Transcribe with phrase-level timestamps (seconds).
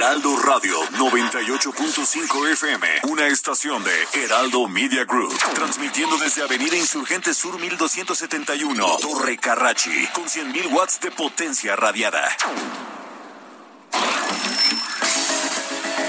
[0.00, 7.60] Heraldo Radio 98.5 FM, una estación de Heraldo Media Group, transmitiendo desde Avenida Insurgente Sur
[7.60, 12.26] 1271, Torre Carrachi, con 100.000 watts de potencia radiada.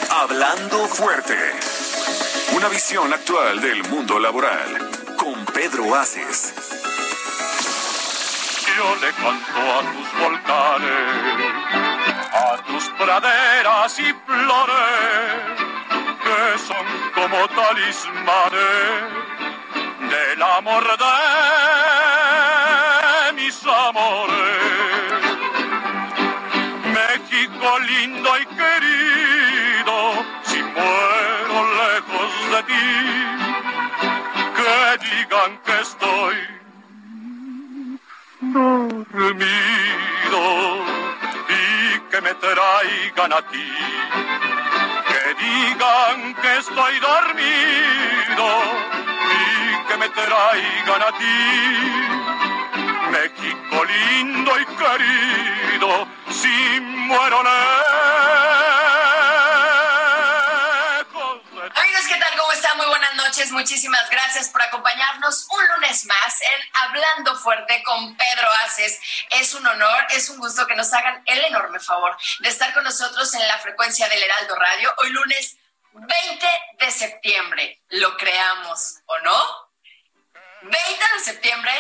[0.10, 1.36] Hablando fuerte.
[2.56, 4.90] Una visión actual del mundo laboral.
[5.18, 6.54] Con Pedro Aces.
[8.78, 11.71] Yo le canto a tus volcanes,
[12.32, 15.36] a tus praderas y flores,
[16.24, 19.12] que son como talismanes
[20.10, 21.06] del amor de
[23.34, 25.12] mis amores.
[26.86, 29.96] México lindo y querido,
[30.44, 32.90] si muero lejos de ti,
[34.56, 34.76] que
[35.06, 36.38] digan que estoy
[38.42, 39.62] dormido
[42.12, 43.72] que me traigan a ti.
[45.08, 48.48] Que digan que estoy dormido
[49.40, 51.40] y que me traigan a ti.
[53.12, 58.71] México lindo y querido, si muero lejos
[63.50, 69.00] Muchísimas gracias por acompañarnos un lunes más en Hablando Fuerte con Pedro Aces.
[69.32, 72.84] Es un honor, es un gusto que nos hagan el enorme favor de estar con
[72.84, 74.94] nosotros en la frecuencia del Heraldo Radio.
[75.00, 75.58] Hoy lunes
[75.94, 76.48] 20
[76.82, 77.82] de septiembre.
[77.90, 79.72] ¿Lo creamos o no?
[80.62, 80.80] 20
[81.18, 81.72] de septiembre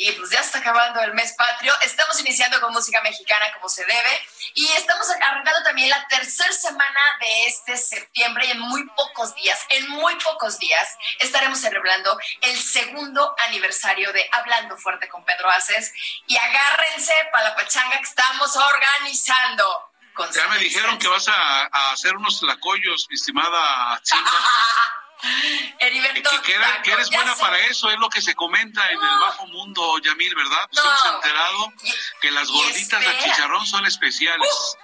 [0.00, 1.74] y pues ya está acabando el mes patrio.
[1.82, 7.00] Estamos iniciando con música mexicana como se debe y estamos arrancando también la tercera semana
[7.20, 12.58] de este septiembre y en muy pocos días, en muy pocos días estaremos celebrando el
[12.58, 15.92] segundo aniversario de Hablando Fuerte con Pedro Aces
[16.26, 19.92] y agárrense para la pachanga que estamos organizando.
[20.34, 24.00] Ya me dijeron que vas a, a hacer unos lacoyos, mi estimada.
[25.78, 27.40] Heriberto que, eres, que eres ya buena sé.
[27.40, 30.68] para eso, es lo que se comenta en el bajo mundo, Yamil, ¿verdad?
[30.70, 30.90] Pues No.
[30.90, 31.72] hemos enterado
[32.20, 33.34] que las gorditas de espera.
[33.34, 34.76] chicharrón son especiales.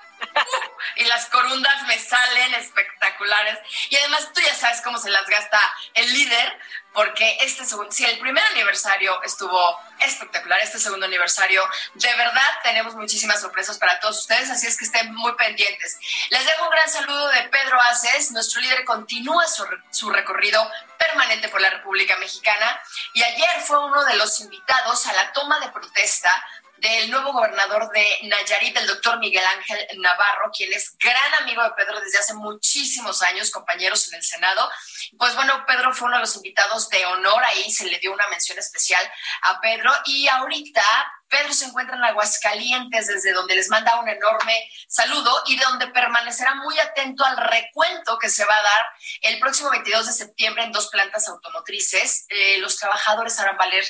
[0.97, 3.59] y las corundas me salen espectaculares.
[3.91, 5.61] Y además tú ya sabes cómo se las gasta
[5.95, 6.59] el líder,
[6.97, 9.61] porque este segundo, si el primer aniversario estuvo
[10.01, 11.63] espectacular, este segundo aniversario,
[11.93, 15.99] de verdad tenemos muchísimas sorpresas para todos ustedes, así es que estén muy pendientes.
[16.31, 21.51] Les dejo un gran saludo de Pedro Aces, nuestro líder continúa su, su recorrido permanente
[21.51, 22.81] por la República Mexicana
[23.13, 26.33] y ayer fue uno de los invitados a la toma de protesta
[26.79, 31.71] del nuevo gobernador de Nayarit, el doctor Miguel Ángel Navarro, quien es gran amigo de
[31.71, 34.71] Pedro desde hace muchísimos años, compañeros en el Senado.
[35.19, 38.27] Pues bueno, Pedro fue uno de los invitados de honor, ahí se le dio una
[38.29, 39.03] mención especial
[39.43, 40.83] a Pedro y ahorita
[41.29, 46.55] Pedro se encuentra en Aguascalientes, desde donde les manda un enorme saludo y donde permanecerá
[46.55, 48.87] muy atento al recuento que se va a dar
[49.23, 52.27] el próximo 22 de septiembre en dos plantas automotrices.
[52.29, 53.85] Eh, los trabajadores harán valer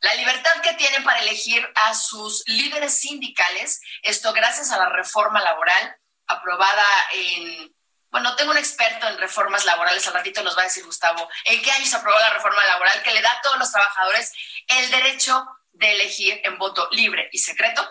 [0.00, 5.40] la libertad que tienen para elegir a sus líderes sindicales, esto gracias a la reforma
[5.40, 5.96] laboral
[6.26, 7.74] aprobada en...
[8.10, 11.60] Bueno, tengo un experto en reformas laborales, al ratito nos va a decir Gustavo, en
[11.60, 14.32] qué año se aprobó la reforma laboral que le da a todos los trabajadores
[14.68, 17.86] el derecho de elegir en voto libre y secreto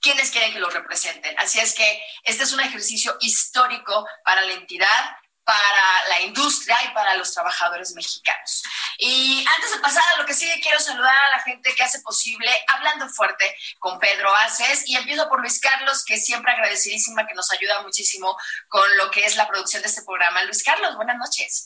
[0.00, 1.38] quienes quieren que los representen.
[1.38, 6.94] Así es que este es un ejercicio histórico para la entidad, para la industria y
[6.94, 8.62] para los trabajadores mexicanos.
[8.98, 12.00] Y antes de pasar a lo que sigue, quiero saludar a la gente que hace
[12.00, 17.34] posible Hablando Fuerte con Pedro Aces y empiezo por Luis Carlos, que siempre agradecidísima, que
[17.34, 18.36] nos ayuda muchísimo
[18.68, 20.42] con lo que es la producción de este programa.
[20.44, 21.64] Luis Carlos, buenas noches.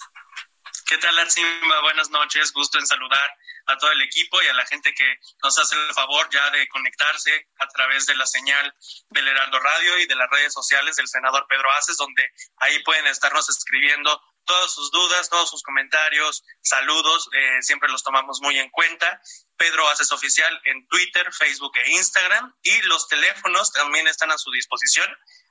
[0.86, 1.80] ¿Qué tal, Arsimba?
[1.82, 3.30] Buenas noches, gusto en saludar
[3.68, 6.66] a todo el equipo y a la gente que nos hace el favor ya de
[6.68, 8.74] conectarse a través de la señal
[9.10, 13.06] del Heraldo Radio y de las redes sociales del senador Pedro Aces, donde ahí pueden
[13.06, 18.70] estarnos escribiendo todas sus dudas, todos sus comentarios, saludos, eh, siempre los tomamos muy en
[18.70, 19.20] cuenta.
[19.58, 24.50] Pedro Aces Oficial en Twitter, Facebook e Instagram y los teléfonos también están a su
[24.50, 25.06] disposición.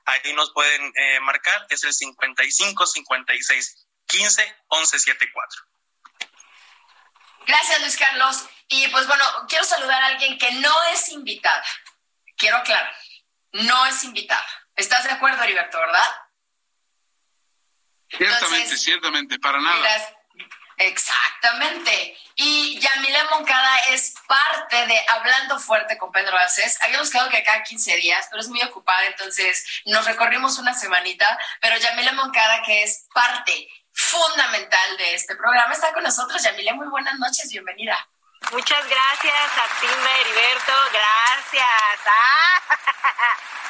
[0.06, 5.62] Ahí nos pueden eh, marcar, es el 55 56 15 11 74.
[7.48, 8.44] Gracias, Luis Carlos.
[8.68, 11.64] Y pues bueno, quiero saludar a alguien que no es invitada.
[12.36, 12.94] Quiero aclarar.
[13.52, 14.46] no es invitada.
[14.76, 16.08] ¿Estás de acuerdo, Heriberto, verdad?
[18.10, 20.14] Ciertamente, ciertamente, para nada.
[20.76, 22.16] Exactamente.
[22.36, 26.78] Y Yamile Moncada es parte de Hablando Fuerte con Pedro Aces.
[26.82, 31.38] Habíamos quedado que cada 15 días, pero es muy ocupada, entonces nos recorrimos una semanita.
[31.60, 33.68] Pero Yamile Moncada, que es parte
[33.98, 36.42] fundamental de este programa, está con nosotros.
[36.42, 37.98] Yamile, muy buenas noches, bienvenida.
[38.52, 42.00] Muchas gracias a Timba Heriberto, gracias.
[42.06, 42.62] Ah.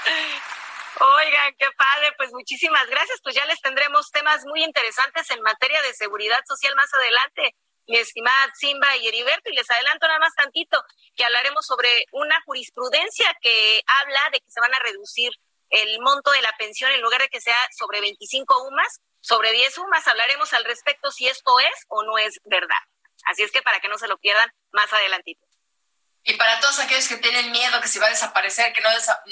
[1.00, 3.20] Oigan, qué padre, pues muchísimas gracias.
[3.22, 7.54] Pues ya les tendremos temas muy interesantes en materia de seguridad social más adelante,
[7.86, 9.50] mi estimada Simba y Heriberto.
[9.50, 10.82] Y les adelanto nada más tantito
[11.16, 15.32] que hablaremos sobre una jurisprudencia que habla de que se van a reducir
[15.70, 19.78] el monto de la pensión en lugar de que sea sobre 25 UMAS, sobre 10
[19.78, 20.06] UMAS.
[20.08, 22.78] Hablaremos al respecto si esto es o no es verdad.
[23.24, 25.48] Así es que para que no se lo pierdan más adelantito.
[26.24, 28.90] Y para todos aquellos que tienen miedo que se va a desaparecer, que no,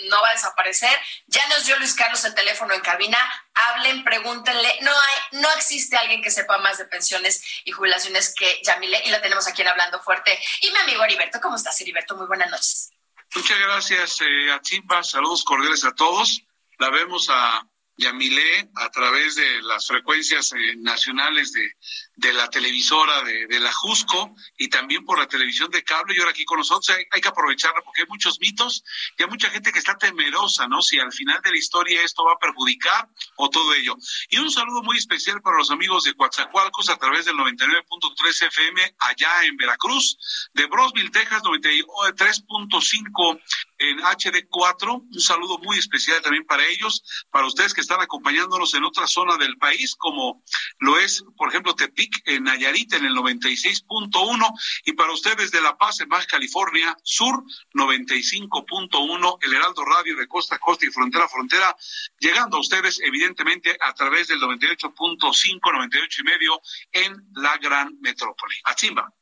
[0.08, 3.18] no va a desaparecer, ya nos dio Luis Carlos el teléfono en cabina.
[3.52, 4.78] Hablen, pregúntenle.
[4.80, 9.10] No hay, no existe alguien que sepa más de pensiones y jubilaciones que Yamile y
[9.10, 10.38] la tenemos aquí en Hablando Fuerte.
[10.62, 12.16] Y mi amigo Heriberto, ¿cómo estás, Heriberto?
[12.16, 12.90] Muy buenas noches.
[13.34, 15.02] Muchas gracias eh, a Chimpa.
[15.02, 16.40] Saludos cordiales a todos.
[16.78, 17.62] La vemos a
[17.96, 21.76] Yamile a través de las frecuencias eh, nacionales de,
[22.16, 26.18] de la televisora de, de, la Jusco y también por la televisión de cable y
[26.18, 28.82] ahora aquí con nosotros hay, hay, que aprovecharla porque hay muchos mitos
[29.18, 30.80] y hay mucha gente que está temerosa, ¿no?
[30.80, 33.94] Si al final de la historia esto va a perjudicar o todo ello.
[34.30, 38.94] Y un saludo muy especial para los amigos de Coatzacoalcos a través del 99.3 FM
[38.98, 40.16] allá en Veracruz,
[40.54, 43.40] de Brosville, Texas 93.5
[43.78, 45.06] en HD4.
[45.12, 49.36] Un saludo muy especial también para ellos, para ustedes que están acompañándonos en otra zona
[49.36, 50.42] del país, como
[50.78, 54.52] lo es, por ejemplo, Tepic en Nayarit en el 96.1
[54.84, 57.42] y para ustedes de La Paz en Baja California Sur
[57.74, 61.76] 95.1 el Heraldo Radio de costa a costa y frontera a frontera
[62.18, 66.60] llegando a ustedes evidentemente a través del 98.5 98 y medio
[66.92, 68.56] en la gran metrópoli.
[68.64, 69.12] A Chimba.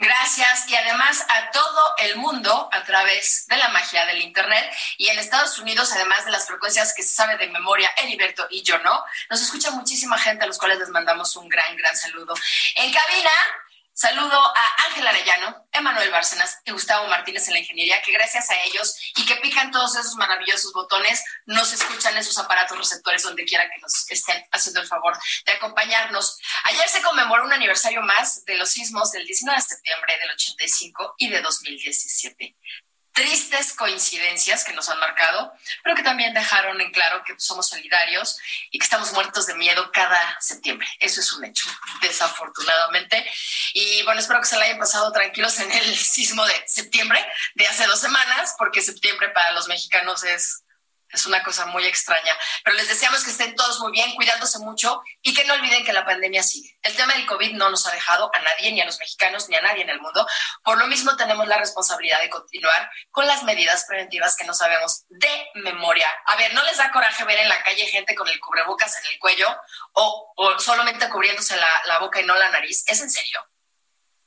[0.00, 5.08] Gracias y además a todo el mundo a través de la magia del Internet y
[5.08, 8.78] en Estados Unidos, además de las frecuencias que se sabe de memoria, Heriberto y yo
[8.78, 12.32] no, nos escucha muchísima gente a los cuales les mandamos un gran, gran saludo.
[12.76, 13.30] En cabina
[14.00, 18.54] Saludo a Ángel Arellano, Emanuel Bárcenas y Gustavo Martínez en la ingeniería, que gracias a
[18.62, 23.68] ellos y que pican todos esos maravillosos botones, nos escuchan en aparatos receptores donde quiera
[23.68, 26.38] que nos estén haciendo el favor de acompañarnos.
[26.66, 31.14] Ayer se conmemoró un aniversario más de los sismos del 19 de septiembre del 85
[31.18, 32.56] y de 2017
[33.18, 38.38] tristes coincidencias que nos han marcado, pero que también dejaron en claro que somos solidarios
[38.70, 40.86] y que estamos muertos de miedo cada septiembre.
[41.00, 41.68] Eso es un hecho,
[42.00, 43.28] desafortunadamente.
[43.74, 47.18] Y bueno, espero que se la hayan pasado tranquilos en el sismo de septiembre
[47.56, 50.62] de hace dos semanas, porque septiembre para los mexicanos es
[51.12, 52.34] es una cosa muy extraña.
[52.64, 55.92] Pero les deseamos que estén todos muy bien, cuidándose mucho y que no olviden que
[55.92, 56.78] la pandemia sigue.
[56.82, 59.56] El tema del COVID no nos ha dejado a nadie, ni a los mexicanos, ni
[59.56, 60.26] a nadie en el mundo.
[60.62, 65.04] Por lo mismo tenemos la responsabilidad de continuar con las medidas preventivas que no sabemos
[65.08, 66.08] de memoria.
[66.26, 69.12] A ver, ¿no les da coraje ver en la calle gente con el cubrebocas en
[69.12, 69.48] el cuello
[69.92, 72.84] o, o solamente cubriéndose la, la boca y no la nariz?
[72.86, 73.40] ¿Es en serio?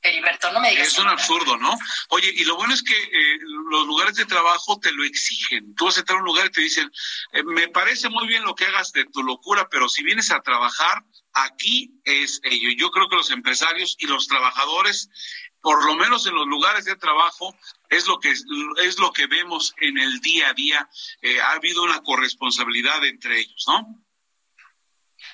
[0.02, 0.88] Heriberto, no me digas.
[0.88, 1.78] Es un absurdo, ¿no?
[2.08, 3.38] Oye, y lo bueno es que eh,
[3.72, 5.74] los lugares de trabajo te lo exigen.
[5.74, 6.90] Tú vas a entrar a un lugar y te dicen,
[7.32, 10.40] eh, me parece muy bien lo que hagas de tu locura, pero si vienes a
[10.42, 12.68] trabajar, aquí es ello.
[12.76, 15.08] Yo creo que los empresarios y los trabajadores,
[15.60, 17.56] por lo menos en los lugares de trabajo,
[17.88, 20.88] es lo que es lo que vemos en el día a día.
[21.22, 24.04] Eh, ha habido una corresponsabilidad entre ellos, ¿no?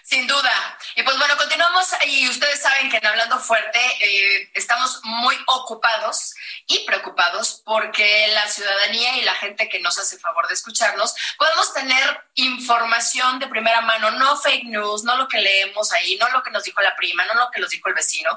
[0.08, 0.78] Sin duda.
[0.96, 6.34] Y pues bueno, continuamos y ustedes saben que en Hablando Fuerte eh, estamos muy ocupados
[6.66, 11.74] y preocupados porque la ciudadanía y la gente que nos hace favor de escucharnos podemos
[11.74, 16.42] tener información de primera mano, no fake news, no lo que leemos ahí, no lo
[16.42, 18.30] que nos dijo la prima, no lo que nos dijo el vecino.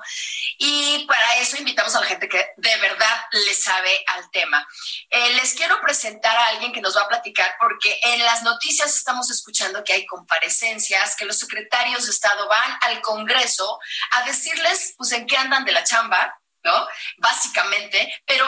[0.57, 4.67] Y para eso invitamos a la gente que de verdad le sabe al tema.
[5.09, 8.93] Eh, les quiero presentar a alguien que nos va a platicar porque en las noticias
[8.93, 13.79] estamos escuchando que hay comparecencias, que los secretarios secretarios de Estado van al Congreso
[14.11, 16.87] a decirles, pues, en qué andan de la chamba, ¿no?
[17.17, 18.45] Básicamente, pero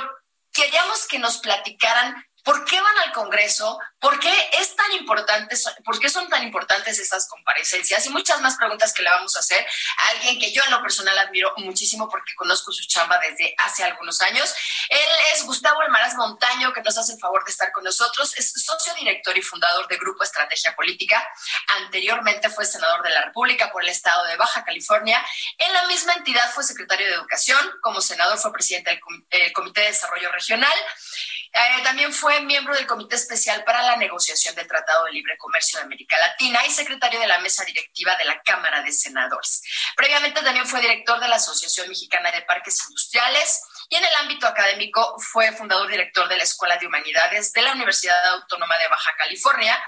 [0.52, 3.80] queríamos que nos platicaran ¿Por qué van al Congreso?
[4.00, 8.06] ¿Por qué es tan importante, por qué son tan importantes estas comparecencias?
[8.06, 9.66] Y muchas más preguntas que le vamos a hacer
[9.98, 13.86] a alguien que yo en lo personal admiro muchísimo porque conozco su chamba desde hace
[13.86, 14.54] algunos años.
[14.90, 18.38] Él es Gustavo Almaraz Montaño, que nos hace el favor de estar con nosotros.
[18.38, 21.26] Es socio director y fundador de Grupo Estrategia Política.
[21.84, 25.26] Anteriormente fue senador de la República por el estado de Baja California.
[25.58, 27.60] En la misma entidad fue secretario de Educación.
[27.82, 30.78] Como senador fue presidente del Comité de Desarrollo Regional
[31.54, 35.78] Eh, también fue miembro del Comité Especial para la Negociación del Tratado de Libre Comercio
[35.78, 39.62] de América Latina y secretario de la Mesa Directiva de la Cámara de Senadores.
[39.96, 44.48] Previamente también fue director de la Asociación Mexicana de Parques Industriales y en el ámbito
[44.48, 49.12] académico fue fundador director de la Escuela de Humanidades de la Universidad Autónoma de Baja
[49.16, 49.80] California.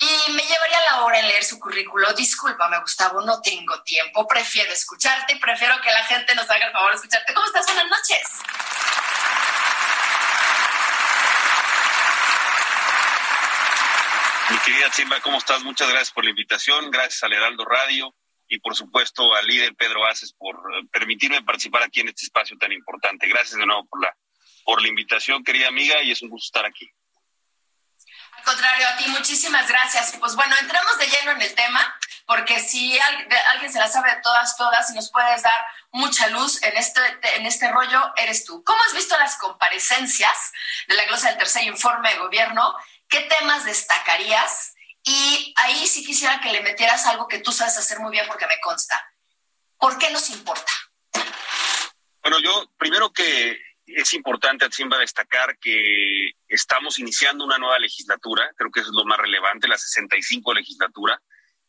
[0.00, 2.12] Y me llevaría la hora en leer su currículo.
[2.12, 4.28] Discúlpame, Gustavo, no tengo tiempo.
[4.28, 7.34] Prefiero escucharte prefiero que la gente nos haga el favor de escucharte.
[7.34, 7.66] ¿Cómo estás?
[7.66, 8.28] Buenas noches.
[14.50, 15.62] Mi querida Chimba, ¿cómo estás?
[15.62, 16.90] Muchas gracias por la invitación.
[16.90, 18.14] Gracias al Heraldo Radio
[18.48, 22.56] y por supuesto al líder Pedro Aces por eh, permitirme participar aquí en este espacio
[22.56, 23.28] tan importante.
[23.28, 24.16] Gracias de nuevo por la,
[24.64, 26.90] por la invitación, querida amiga, y es un gusto estar aquí.
[28.38, 30.16] Al contrario, a ti muchísimas gracias.
[30.18, 32.98] Pues bueno, entramos de lleno en el tema, porque si
[33.52, 37.00] alguien se la sabe de todas, todas, y nos puedes dar mucha luz en este,
[37.36, 38.64] en este rollo, eres tú.
[38.64, 40.52] ¿Cómo has visto las comparecencias
[40.86, 42.74] de la glosa del tercer informe de gobierno?
[43.08, 44.74] ¿Qué temas destacarías?
[45.02, 48.46] Y ahí sí quisiera que le metieras algo que tú sabes hacer muy bien porque
[48.46, 49.02] me consta.
[49.78, 50.72] ¿Por qué nos importa?
[52.22, 58.70] Bueno, yo primero que es importante, Atsimba, destacar que estamos iniciando una nueva legislatura, creo
[58.70, 61.20] que eso es lo más relevante, la 65 legislatura.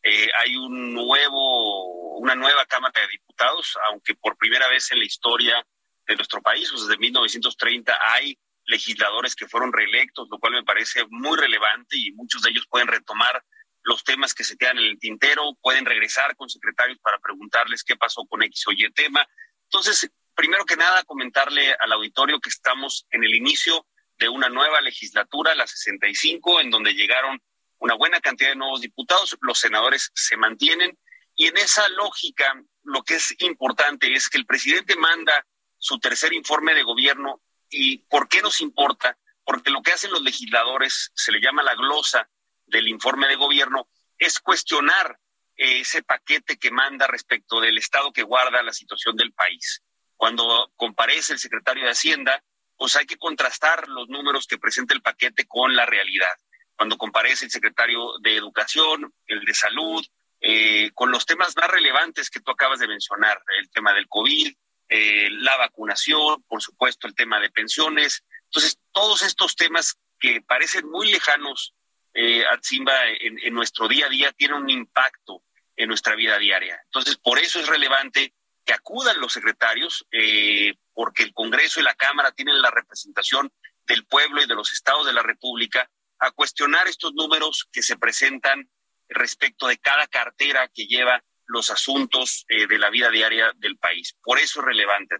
[0.03, 5.05] Eh, hay un nuevo, una nueva Cámara de Diputados, aunque por primera vez en la
[5.05, 5.65] historia
[6.08, 8.38] de nuestro país, pues desde 1930, hay
[8.70, 12.88] legisladores que fueron reelectos, lo cual me parece muy relevante y muchos de ellos pueden
[12.88, 13.44] retomar
[13.84, 17.96] los temas que se quedan en el tintero, pueden regresar con secretarios para preguntarles qué
[17.96, 19.28] pasó con X o Y tema.
[19.64, 24.82] Entonces, primero que nada, comentarle al auditorio que estamos en el inicio de una nueva
[24.82, 27.42] legislatura, la 65, en donde llegaron
[27.80, 30.98] una buena cantidad de nuevos diputados, los senadores se mantienen
[31.36, 35.46] y en esa lógica lo que es importante es que el presidente manda
[35.78, 39.18] su tercer informe de gobierno ¿Y por qué nos importa?
[39.44, 42.30] Porque lo que hacen los legisladores, se le llama la glosa
[42.66, 45.20] del informe de gobierno, es cuestionar
[45.56, 49.82] eh, ese paquete que manda respecto del estado que guarda la situación del país.
[50.16, 52.44] Cuando comparece el secretario de Hacienda,
[52.78, 56.36] pues hay que contrastar los números que presenta el paquete con la realidad.
[56.76, 60.06] Cuando comparece el secretario de Educación, el de Salud,
[60.42, 64.54] eh, con los temas más relevantes que tú acabas de mencionar, el tema del COVID,
[64.89, 68.25] eh, la vacunación, por supuesto el tema de pensiones.
[68.46, 71.75] Entonces, todos estos temas que parecen muy lejanos
[72.13, 75.43] eh, a Simba en, nuestro día a día tienen un impacto
[75.75, 76.81] en nuestra vida diaria.
[76.86, 78.34] Entonces, por eso es relevante
[78.65, 83.51] que acudan los secretarios, eh, porque el Congreso y la Cámara tienen la representación
[83.86, 87.96] del pueblo y de los estados de la República a cuestionar estos números que se
[87.96, 88.69] presentan
[89.08, 94.15] respecto de cada cartera que lleva los asuntos eh, de la vida diaria del país.
[94.24, 95.15] Por eso es relevante,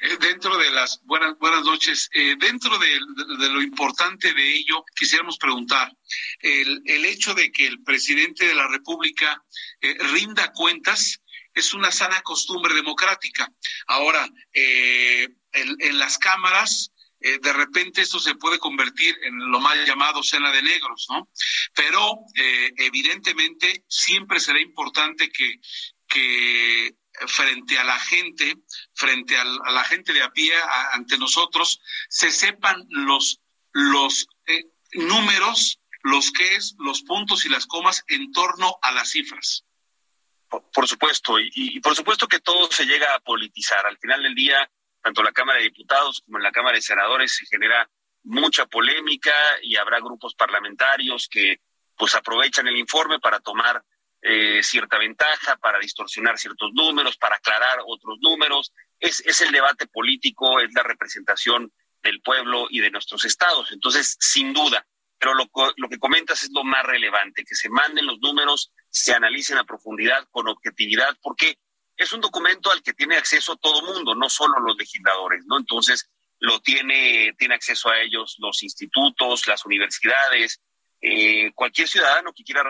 [0.00, 3.00] eh, dentro de las buenas buenas noches, eh, dentro de,
[3.48, 5.92] lo importante de ello, quisiéramos preguntar
[6.40, 9.42] el, el, hecho de que el presidente de la República
[10.12, 11.20] rinda cuentas
[11.52, 13.52] es una sana costumbre democrática.
[13.88, 20.22] Ahora, en las cámaras eh, de repente esto se puede convertir en lo mal llamado
[20.22, 21.28] cena de negros, ¿no?
[21.74, 25.60] Pero eh, evidentemente siempre será importante que,
[26.06, 26.94] que
[27.26, 28.58] frente a la gente,
[28.94, 30.52] frente a, la gente de a pie,
[30.92, 33.40] ante nosotros, se sepan los,
[33.72, 39.10] los eh, números, los que es, los puntos y las comas en torno a las
[39.10, 39.64] cifras.
[40.48, 43.84] Por, supuesto, y, y, por supuesto que todo se llega a politizar.
[43.84, 44.70] Al final del día,
[45.02, 47.88] tanto en la Cámara de Diputados como en la Cámara de Senadores se genera
[48.24, 51.60] mucha polémica y habrá grupos parlamentarios que
[51.96, 53.82] pues aprovechan el informe para tomar
[54.20, 58.72] eh, cierta ventaja, para distorsionar ciertos números, para aclarar otros números.
[58.98, 63.72] Es, es el debate político, es la representación del pueblo y de nuestros estados.
[63.72, 64.86] Entonces, sin duda,
[65.18, 69.12] pero lo, lo que comentas es lo más relevante, que se manden los números, se
[69.12, 71.58] analicen a profundidad, con objetividad, porque
[71.98, 75.58] es un documento al que tiene acceso todo mundo, no solo los legisladores, ¿no?
[75.58, 80.60] Entonces, lo tiene, tiene acceso a ellos los institutos, las universidades,
[81.00, 82.62] eh, cualquier ciudadano que quiera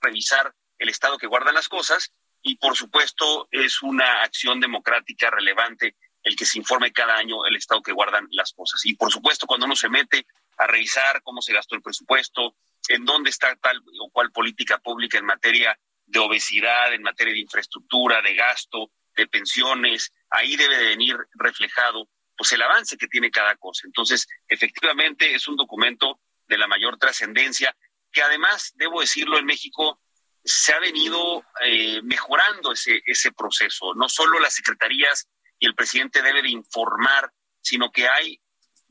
[0.00, 5.96] revisar el estado que guardan las cosas y por supuesto es una acción democrática relevante
[6.22, 8.84] el que se informe cada año el estado que guardan las cosas.
[8.84, 10.26] Y por supuesto cuando uno se mete
[10.58, 12.56] a revisar cómo se gastó el presupuesto,
[12.88, 17.40] en dónde está tal o cual política pública en materia de obesidad, en materia de
[17.40, 23.30] infraestructura, de gasto, de pensiones, ahí debe de venir reflejado pues el avance que tiene
[23.30, 23.86] cada cosa.
[23.86, 27.74] Entonces, efectivamente es un documento de la mayor trascendencia
[28.12, 30.00] que además, debo decirlo, en México
[30.44, 33.94] se ha venido eh, mejorando ese, ese proceso.
[33.94, 38.40] No solo las secretarías y el presidente debe de informar, sino que hay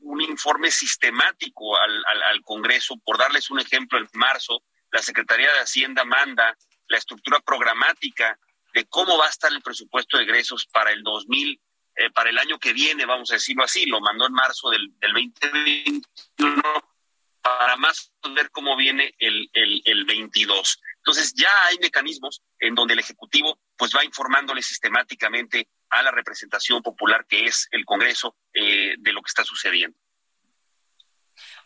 [0.00, 2.96] un informe sistemático al, al, Congreso.
[3.04, 6.56] Por darles un ejemplo, en marzo, la Secretaría de Hacienda manda
[6.88, 8.38] la estructura programática
[8.74, 11.60] de cómo va a estar el presupuesto de egresos para el 2000,
[11.96, 14.92] eh, para el año que viene, vamos a decirlo así, lo mandó en marzo del,
[14.98, 16.62] del 2021
[17.40, 20.80] para más ver cómo viene el, el, el 22.
[20.96, 26.82] Entonces ya hay mecanismos en donde el Ejecutivo pues va informándole sistemáticamente a la representación
[26.82, 29.96] popular que es el Congreso eh, de lo que está sucediendo.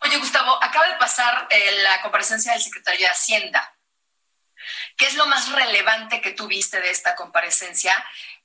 [0.03, 3.75] Oye, Gustavo, acaba de pasar eh, la comparecencia del secretario de Hacienda.
[4.97, 7.95] ¿Qué es lo más relevante que tú viste de esta comparecencia?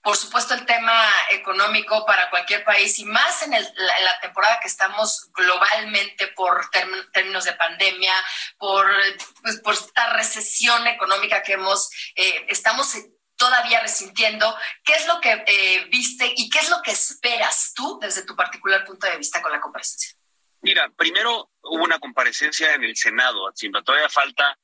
[0.02, 5.32] Por supuesto, el tema económico para cualquier país y más en, la, temporada que estamos
[5.34, 6.70] globalmente por
[7.12, 8.14] términos de pandemia,
[8.58, 8.86] por,
[9.42, 12.96] pues, por esta recesión económica que hemos, eh, estamos
[13.36, 14.56] todavía resintiendo.
[14.84, 18.36] ¿Qué es lo que eh, viste y qué es lo que esperas tú desde tu
[18.36, 20.16] particular punto de vista con la comparecencia?
[20.62, 23.52] Mira, primero hubo una comparecencia en el Senado,
[23.84, 24.58] Todavía falta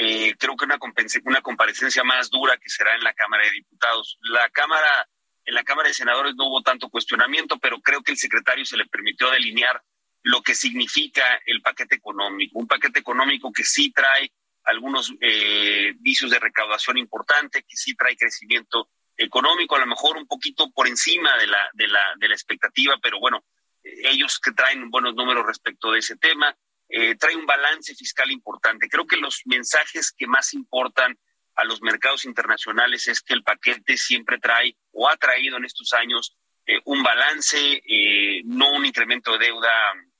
[0.00, 0.78] eh, creo que una,
[1.24, 4.16] una comparecencia más dura que será en la Cámara de Diputados.
[4.20, 5.08] La Cámara,
[5.44, 8.76] en la Cámara de Senadores no hubo tanto cuestionamiento, pero creo que el secretario se
[8.76, 9.82] le permitió delinear
[10.22, 14.30] lo que significa el paquete económico, un paquete económico que sí trae
[14.62, 20.28] algunos eh, vicios de recaudación importante, que sí trae crecimiento económico, a lo mejor un
[20.28, 23.44] poquito por encima de la, de la, de la expectativa, pero bueno,
[23.82, 26.56] ellos que traen buenos números respecto de ese tema,
[26.88, 28.88] eh, trae un balance fiscal importante.
[28.88, 31.18] Creo que los mensajes que más importan
[31.54, 35.92] a los mercados internacionales es que el paquete siempre trae o ha traído en estos
[35.92, 39.70] años eh, un balance, eh, no un incremento de deuda,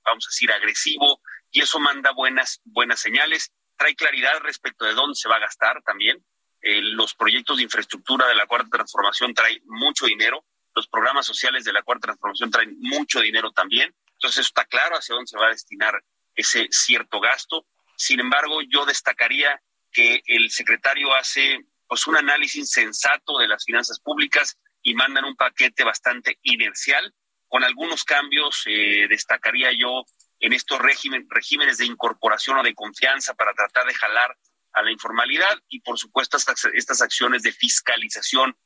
[0.05, 3.53] vamos a decir, agresivo, y eso manda buenas, buenas señales.
[3.77, 6.23] Trae claridad respecto de dónde se va a gastar también.
[6.61, 10.45] los proyectos de infraestructura de la cuarta transformación traen mucho dinero.
[10.75, 13.95] Los programas sociales de la cuarta transformación traen mucho dinero también.
[14.15, 16.03] Entonces está claro hacia dónde se va a destinar
[16.39, 17.67] ese cierto gasto.
[17.97, 19.61] Sin embargo, yo destacaría
[19.93, 25.35] que el secretario hace pues un análisis sensato de las finanzas públicas y mandan un
[25.35, 27.13] paquete bastante inercial.
[27.49, 30.05] Con algunos cambios, eh, destacaría yo
[30.39, 34.37] en estos regímenes de incorporación o de confianza para tratar de jalar
[34.75, 38.57] a la informalidad y, por supuesto, estas acciones de fiscalización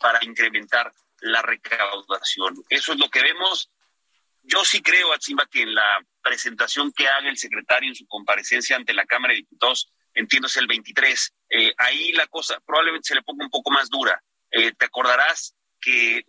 [0.00, 2.54] para incrementar la recaudación.
[2.70, 3.70] Eso es lo que vemos.
[4.48, 8.76] Yo sí creo, Atzimba, que en la presentación que haga el secretario en su comparecencia
[8.76, 13.22] ante la Cámara de Diputados, entiéndose el 23, eh, ahí la cosa probablemente se le
[13.22, 14.22] ponga un poco más dura.
[14.50, 16.24] Eh, te acordarás que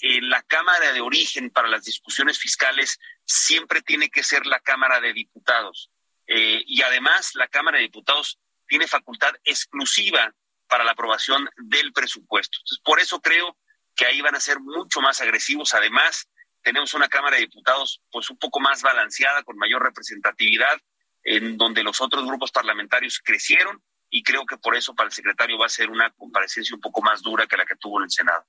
[0.00, 5.00] eh, la Cámara de origen para las discusiones fiscales siempre tiene que ser la Cámara
[5.00, 5.90] de Diputados.
[6.26, 10.34] y además la Cámara de Diputados tiene facultad exclusiva
[10.66, 12.58] para la aprobación del presupuesto.
[12.58, 13.56] Entonces, por eso creo
[13.94, 15.74] que ahí van a ser mucho más agresivos.
[15.74, 16.28] Además,
[16.62, 20.80] tenemos una Cámara de Diputados pues un poco más balanceada, con mayor representatividad,
[21.24, 25.58] en donde los otros grupos parlamentarios crecieron y creo que por eso para el secretario
[25.58, 28.10] va a ser una comparecencia un poco más dura que la que tuvo en el
[28.10, 28.44] Senado.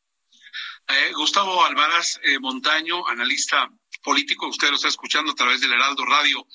[0.88, 3.70] Eh, Gustavo Alvaraz eh, Montaño, analista
[4.04, 6.46] político, usted lo está escuchando a través del Heraldo Radio.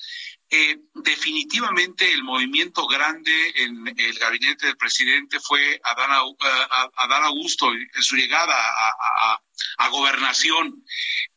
[0.51, 6.09] Eh, definitivamente el movimiento grande en el gabinete del presidente fue Adán,
[6.95, 8.55] Adán Augusto, en su llegada
[9.77, 10.83] a, gobernación.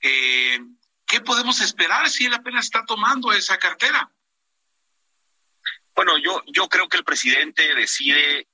[0.01, 0.59] Eh,
[1.07, 4.11] ¿Qué podemos esperar si él apenas está tomando esa cartera?
[5.94, 8.48] Bueno, yo, yo creo que el presidente decide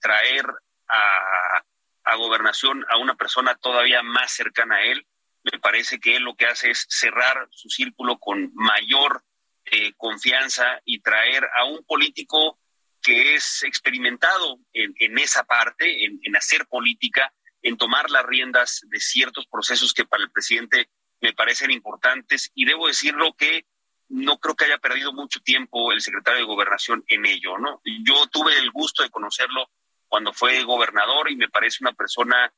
[0.00, 0.46] traer
[0.88, 1.64] a,
[2.04, 5.06] a gobernación a una persona todavía más cercana a él.
[5.42, 9.22] Me parece que él lo que hace es cerrar su círculo con mayor
[9.70, 12.58] eh, confianza y traer a un político
[13.02, 19.46] que es experimentado en, esa parte, en, hacer política, en tomar las riendas de ciertos
[19.46, 20.88] procesos que para el presidente
[21.20, 22.50] me parecen importantes.
[22.54, 23.64] Y debo decirlo que
[24.08, 27.80] no creo que haya perdido mucho tiempo el secretario de Gobernación en ello, ¿no?
[28.04, 29.70] Yo tuve el gusto de conocerlo
[30.08, 32.52] cuando fue gobernador y me parece una persona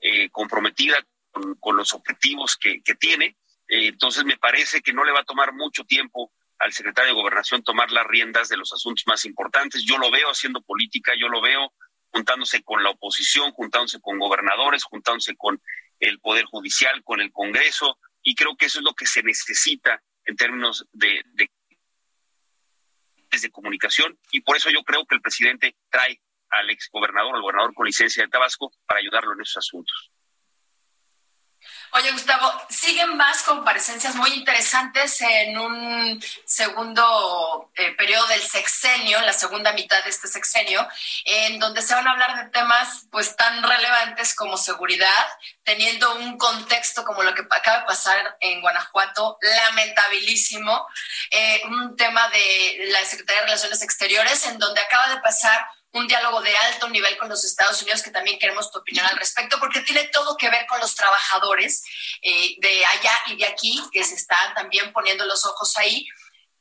[0.00, 0.96] eh, comprometida
[1.60, 3.36] con, los objetivos que, tiene.
[3.68, 7.20] Eh, entonces me parece que no le va a tomar mucho tiempo al secretario de
[7.20, 9.84] Gobernación tomar las riendas de los asuntos más importantes.
[9.84, 11.72] Yo lo veo haciendo política, yo lo veo
[12.10, 15.60] juntándose con la oposición, juntándose con gobernadores, juntándose con
[16.00, 20.02] el Poder Judicial, con el Congreso, y creo que eso es lo que se necesita
[20.24, 21.50] en términos de, de,
[23.52, 27.74] comunicación, y por eso yo creo que el presidente trae al ex gobernador, al gobernador
[27.74, 30.10] con licencia de Tabasco, para ayudarlo en esos asuntos.
[31.92, 39.32] Oye, Gustavo, siguen más comparecencias muy interesantes en un segundo eh, periodo del sexenio, la
[39.32, 40.86] segunda mitad de este sexenio,
[41.24, 45.26] en donde se van a hablar de temas pues tan relevantes como seguridad,
[45.62, 50.86] teniendo un contexto como lo que acaba de pasar en Guanajuato, lamentabilísimo,
[51.30, 55.66] eh, un tema de la Secretaría de Relaciones Exteriores, en donde acaba de pasar
[55.96, 59.16] un diálogo de alto nivel con los Estados Unidos, que también queremos tu opinión al
[59.16, 61.82] respecto, porque tiene todo que ver con los trabajadores
[62.20, 66.06] eh, de allá y de aquí, que se están también poniendo los ojos ahí.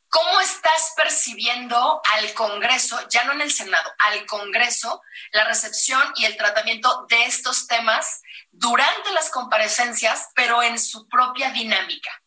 [0.07, 5.01] ¿Cómo estás percibiendo al Congreso, ya no en el Senado, al Congreso,
[5.33, 8.21] la recepción y el tratamiento de estos temas
[8.51, 12.23] durante las comparecencias, pero en su propia dinámica?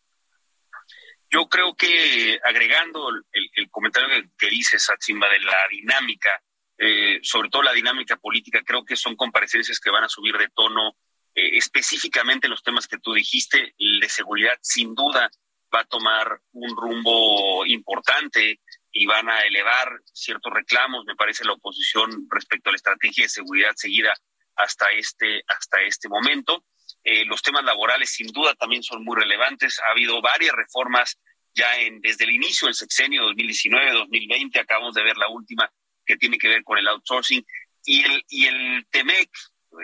[1.31, 6.42] Yo creo que agregando el, comentario que, que dices, Satsimba, de la dinámica,
[6.79, 10.49] eh, sobre todo la dinámica política, creo que son comparecencias que van a subir de
[10.49, 10.97] tono
[11.35, 13.75] eh, específicamente los temas que tú dijiste.
[13.79, 15.31] El de seguridad, sin duda,
[15.75, 18.61] va a tomar un rumbo importante
[18.93, 23.29] y van a elevar ciertos reclamos, me parece, la oposición respecto a la estrategia de
[23.29, 24.14] seguridad seguida
[24.57, 26.64] hasta este, hasta este momento.
[27.05, 29.81] Eh, los temas laborales, sin duda, también son muy relevantes.
[29.81, 31.19] Ha habido varias reformas
[31.55, 34.61] ya en, desde el inicio del sexenio 2019-2020.
[34.61, 35.71] Acabamos de ver la última
[36.09, 37.47] que tiene que ver con el outsourcing.
[37.85, 39.31] Y el, y el TEMEC,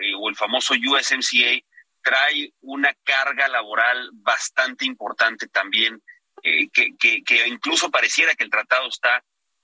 [0.01, 1.63] eh, o el famoso USMCA,
[2.01, 6.01] trae una carga laboral bastante importante también,
[6.43, 9.23] eh, que, que, incluso pareciera que el tratado está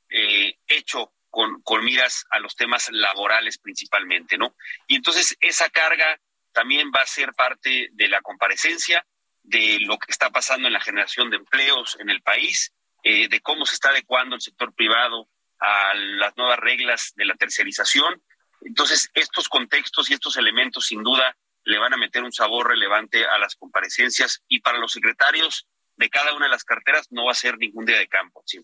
[0.10, 4.56] eh, hecho con, con miras a los temas laborales principalmente, ¿no?
[4.88, 6.19] Y entonces esa carga
[6.52, 9.06] también va a ser parte de la comparecencia,
[9.43, 13.65] de lo que está pasando en la generación de empleos en el país, de cómo
[13.65, 15.28] se está adecuando el sector privado
[15.62, 18.21] a las nuevas reglas de la tercerización.
[18.62, 23.26] Entonces, estos contextos y estos elementos sin duda le van a meter un sabor relevante
[23.26, 27.32] a las comparecencias y para los secretarios de cada una de las carteras no va
[27.32, 28.43] a ser ningún día de campo.
[28.45, 28.60] Sí.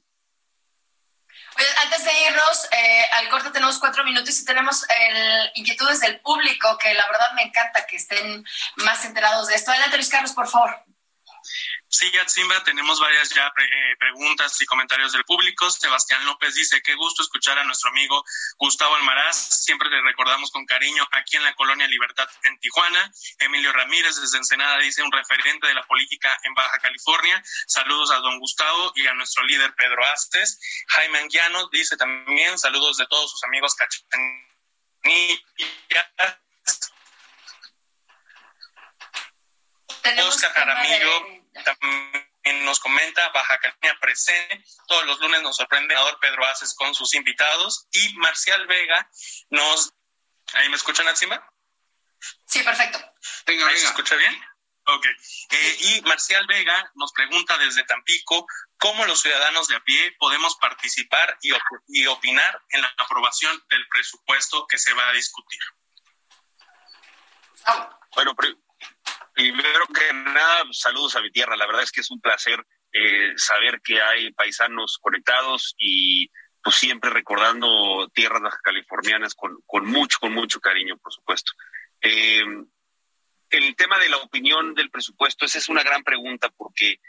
[1.84, 6.78] antes de irnos eh, al corte tenemos cuatro minutos y tenemos el, inquietudes del público
[6.80, 8.44] que la verdad me encanta que estén
[8.78, 9.70] más enterados de esto.
[9.72, 10.84] Adelante Luis Carlos, por favor.
[11.98, 15.68] Sí, Simba, tenemos varias ya eh, preguntas y comentarios del público.
[15.72, 18.24] Sebastián López dice, qué gusto escuchar a nuestro amigo
[18.60, 19.64] Gustavo Almaraz.
[19.64, 23.12] Siempre le recordamos con cariño aquí en la Colonia Libertad en Tijuana.
[23.40, 27.42] Emilio Ramírez desde Ensenada dice, un referente de la política en Baja California.
[27.66, 30.60] Saludos a don Gustavo y a nuestro líder Pedro Astes.
[30.90, 33.76] Jaime Anguiano dice también, saludos de todos sus amigos
[40.04, 44.64] Tenemos Oscar Jaramillo también nos comenta Baja California presente.
[44.88, 47.88] Todos los lunes nos sorprende el senador Pedro Aces con sus invitados.
[47.92, 49.10] Y Marcial Vega
[49.50, 49.94] nos.
[50.54, 51.44] ¿Ahí me escuchan encima?
[52.46, 53.00] Sí, perfecto.
[53.46, 54.42] Venga, ¿Ahí se escucha bien?
[54.86, 55.06] Ok.
[55.50, 60.56] Eh, y Marcial Vega nos pregunta desde Tampico cómo los ciudadanos de a pie podemos
[60.56, 61.52] participar y,
[61.88, 65.60] y opinar en la aprobación del presupuesto que se va a discutir.
[68.16, 68.34] Bueno,
[69.38, 71.56] Primero que nada, saludos a mi tierra.
[71.56, 76.28] La verdad es que es un placer eh, saber que hay paisanos conectados y
[76.64, 81.52] pues siempre recordando tierras californianas con, con mucho, con mucho cariño, por supuesto.
[82.02, 82.44] Eh,
[83.52, 87.00] el tema de la opinión del presupuesto, esa es una gran pregunta porque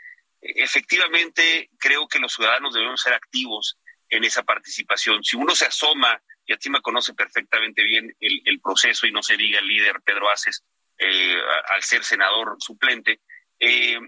[0.42, 3.78] efectivamente creo que los ciudadanos debemos ser activos
[4.10, 5.24] en esa participación.
[5.24, 9.22] Si uno se asoma, y a me conoce perfectamente bien el, el proceso y no
[9.22, 10.62] se diga el líder Pedro Aces,
[10.98, 11.40] eh,
[11.74, 13.20] al ser senador suplente.
[13.58, 13.98] Eh,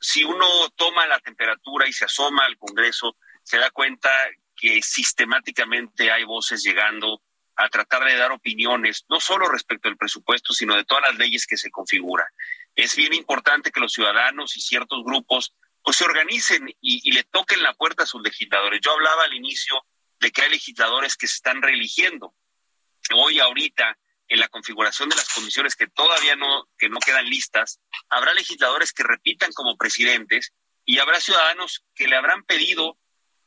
[0.00, 4.10] si uno toma la temperatura y se asoma al Congreso, se da cuenta
[4.54, 7.22] que sistemáticamente hay voces llegando
[7.56, 11.46] a tratar de dar opiniones, no solo respecto al presupuesto, sino de todas las leyes
[11.46, 12.28] que se configuran.
[12.76, 17.24] Es bien importante que los ciudadanos y ciertos grupos pues se organicen y, y le
[17.24, 18.80] toquen la puerta a sus legisladores.
[18.80, 19.84] Yo hablaba al inicio
[20.20, 22.34] de que hay legisladores que se están reeligiendo.
[23.14, 23.96] Hoy, ahorita,
[24.28, 28.92] en la configuración de las comisiones que todavía no, que no quedan listas, habrá legisladores
[28.92, 30.52] que repitan como presidentes
[30.84, 32.98] y habrá ciudadanos que le habrán pedido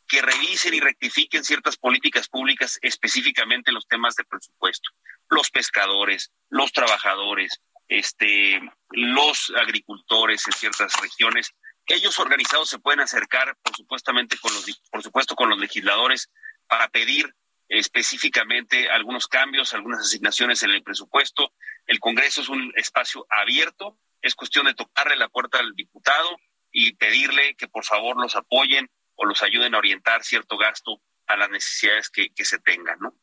[0.08, 4.90] que revisen y rectifiquen ciertas políticas públicas, específicamente los temas de presupuesto.
[5.30, 11.54] Los pescadores, los trabajadores, este, los agricultores en ciertas regiones,
[11.86, 16.30] ellos organizados se pueden acercar, por supuestamente, con los, por supuesto, con los legisladores
[16.68, 17.34] para pedir
[17.72, 21.54] específicamente algunos cambios, algunas asignaciones en el presupuesto.
[21.88, 26.38] El Congreso es un espacio abierto, es cuestión de tocarle la puerta al diputado
[26.70, 31.38] y pedirle que por favor los apoyen o los ayuden a orientar cierto gasto a
[31.38, 33.14] las necesidades que, se tengan, ¿no?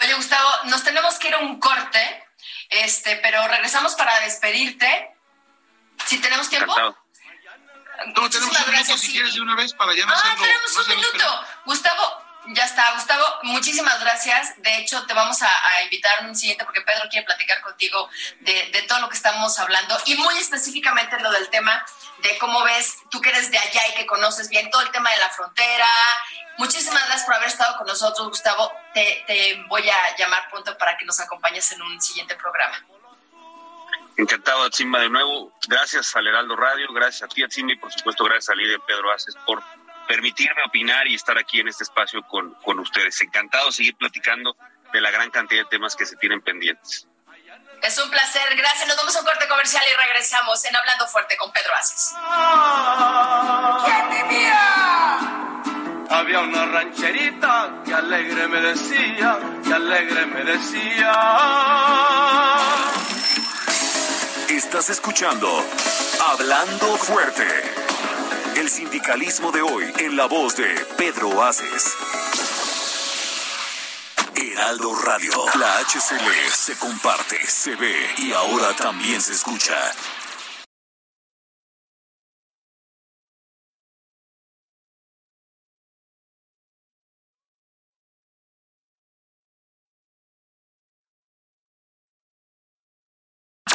[0.00, 2.24] Oye, Gustavo, nos tenemos que ir a un corte,
[2.70, 5.14] Este, pero regresamos para despedirte.
[6.06, 6.74] Si tenemos tiempo.
[6.74, 10.96] No, tenemos un minuto si quieres de una vez para ya no Ah, tenemos un
[10.96, 11.46] minuto.
[11.64, 14.60] Gustavo, ya está, Gustavo, muchísimas gracias.
[14.62, 18.08] De hecho, te vamos a, a invitar un siguiente porque Pedro quiere platicar contigo
[18.40, 21.84] de, todo lo que estamos hablando y muy específicamente lo del tema
[22.22, 25.10] de cómo ves, tú que eres de allá y que conoces bien todo el tema
[25.10, 25.88] de la frontera.
[26.58, 28.72] Muchísimas gracias por haber estado con nosotros, Gustavo.
[28.94, 32.82] Te, voy a llamar pronto para que nos acompañes en un siguiente programa.
[34.16, 35.52] Encantado, Atzimba, de nuevo.
[35.68, 39.12] Gracias al Heraldo Radio, gracias a ti, Atzimba, y por supuesto gracias al líder Pedro
[39.12, 39.62] Aces por
[40.06, 43.20] permitirme opinar y estar aquí en este espacio con, con ustedes.
[43.20, 44.56] Encantado de seguir platicando
[44.92, 47.06] de la gran cantidad de temas que se tienen pendientes.
[47.82, 48.88] Es un placer, gracias.
[48.88, 52.14] Nos vamos a un corte comercial y regresamos en Hablando Fuerte con Pedro Aces.
[56.08, 61.12] Había una rancherita que alegre me decía, que alegre me decía.
[64.48, 65.64] Estás escuchando
[66.20, 67.85] Hablando Fuerte.
[68.56, 71.94] El sindicalismo de hoy en la voz de Pedro Aces.
[74.34, 75.30] Heraldo Radio.
[75.58, 79.74] La HCL se comparte, se ve y ahora también se escucha.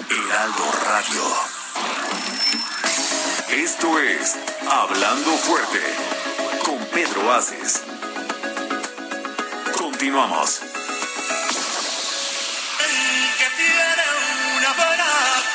[0.10, 1.51] Heraldo Radio.
[3.52, 4.38] Esto es
[4.70, 5.82] Hablando Fuerte
[6.64, 7.84] con Pedro Aces.
[9.78, 10.62] Continuamos.
[12.80, 14.06] El que tiene
[14.58, 15.06] una pena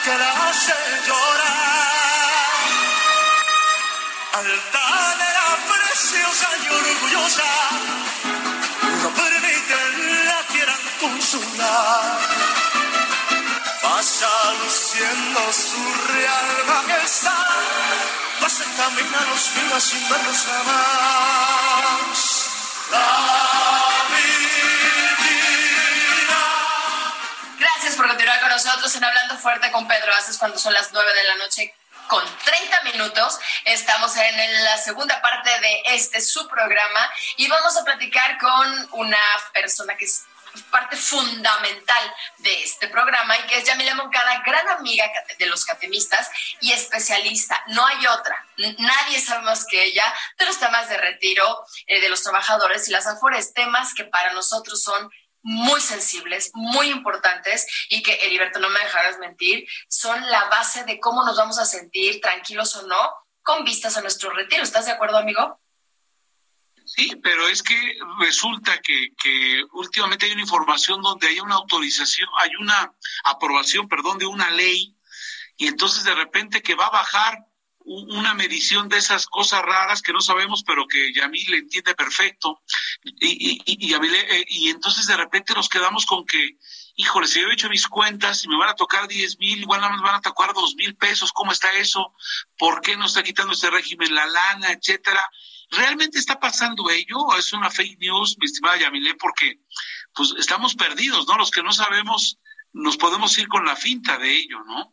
[0.04, 0.74] que la hace
[1.06, 1.56] llorar.
[4.34, 7.50] Altanera, preciosa y orgullosa,
[9.02, 9.74] no permite
[10.26, 12.18] la quieran consolar.
[13.96, 17.32] Luciendo su real majestad,
[18.40, 21.40] días sin jamás.
[22.90, 22.98] La
[27.58, 31.14] Gracias por continuar con nosotros en Hablando Fuerte con Pedro Aces cuando son las 9
[31.14, 31.74] de la noche
[32.06, 33.38] con 30 minutos.
[33.64, 39.16] Estamos en la segunda parte de este su programa y vamos a platicar con una
[39.54, 40.26] persona que es
[40.64, 45.04] parte fundamental de este programa y que es Yamila Moncada, gran amiga
[45.38, 47.62] de los catemistas y especialista.
[47.68, 48.44] No hay otra.
[48.78, 50.04] Nadie sabe más que ella
[50.38, 54.32] de los temas de retiro eh, de los trabajadores y las afores, temas que para
[54.32, 55.10] nosotros son
[55.42, 60.98] muy sensibles, muy importantes y que, Heriberto, no me dejarás mentir, son la base de
[60.98, 64.64] cómo nos vamos a sentir, tranquilos o no, con vistas a nuestro retiro.
[64.64, 65.60] ¿Estás de acuerdo, amigo?
[66.86, 72.28] Sí, pero es que resulta que, que, últimamente hay una información donde hay una autorización,
[72.38, 72.94] hay una
[73.24, 74.96] aprobación, perdón, de una ley,
[75.56, 77.44] y entonces de repente que va a bajar
[77.88, 82.62] una medición de esas cosas raras que no sabemos, pero que Yamil entiende perfecto,
[83.02, 86.56] y, y, y, Yamil, eh, y entonces de repente nos quedamos con que,
[86.96, 89.80] híjole, si yo he hecho mis cuentas y me van a tocar 10 mil, igual
[89.80, 92.12] no nos van a tocar dos mil pesos, ¿cómo está eso?
[92.56, 95.28] ¿Por qué nos está quitando este régimen la lana, etcétera?
[95.70, 99.14] ¿Realmente está pasando ello o es una fake news, mi estimada Yamilé?
[99.14, 99.60] Porque
[100.14, 101.36] pues estamos perdidos, ¿no?
[101.36, 102.38] Los que no sabemos
[102.72, 104.92] nos podemos ir con la finta de ello, ¿no?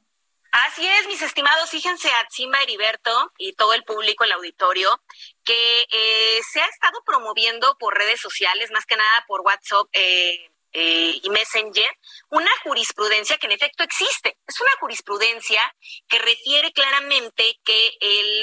[0.52, 5.02] Así es, mis estimados, fíjense a Simba Heriberto y todo el público, el auditorio,
[5.44, 10.53] que eh, se ha estado promoviendo por redes sociales, más que nada por WhatsApp, eh,
[10.74, 11.98] eh, y Messenger,
[12.30, 14.38] una jurisprudencia que en efecto existe.
[14.48, 15.76] Es una jurisprudencia
[16.08, 17.92] que refiere claramente que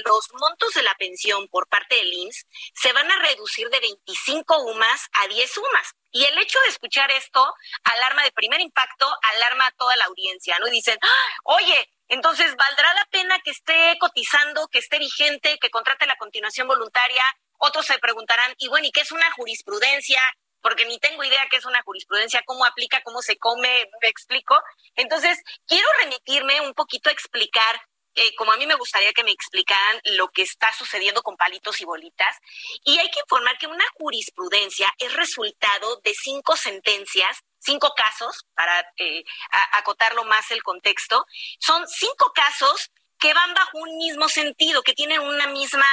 [0.04, 4.62] los montos de la pensión por parte del IMSS se van a reducir de 25
[4.62, 5.94] UMAS a 10 UMAS.
[6.12, 7.44] Y el hecho de escuchar esto
[7.84, 10.68] alarma de primer impacto, alarma a toda la audiencia, ¿no?
[10.68, 11.34] Y dicen, ¡Ah!
[11.44, 16.66] oye, entonces, ¿valdrá la pena que esté cotizando, que esté vigente, que contrate la continuación
[16.66, 17.24] voluntaria?
[17.58, 20.20] Otros se preguntarán, y bueno, ¿y qué es una jurisprudencia?
[20.62, 24.56] Porque ni tengo idea qué es una jurisprudencia, cómo aplica, cómo se come, me explico.
[24.94, 27.80] Entonces, quiero remitirme un poquito a explicar,
[28.14, 31.80] eh, como a mí me gustaría que me explicaran lo que está sucediendo con palitos
[31.80, 32.36] y bolitas.
[32.84, 38.80] Y hay que informar que una jurisprudencia es resultado de cinco sentencias cinco casos, para
[38.96, 39.22] eh,
[39.72, 41.26] acotarlo más el contexto,
[41.58, 45.86] son cinco casos que van bajo un mismo sentido, que tienen una misma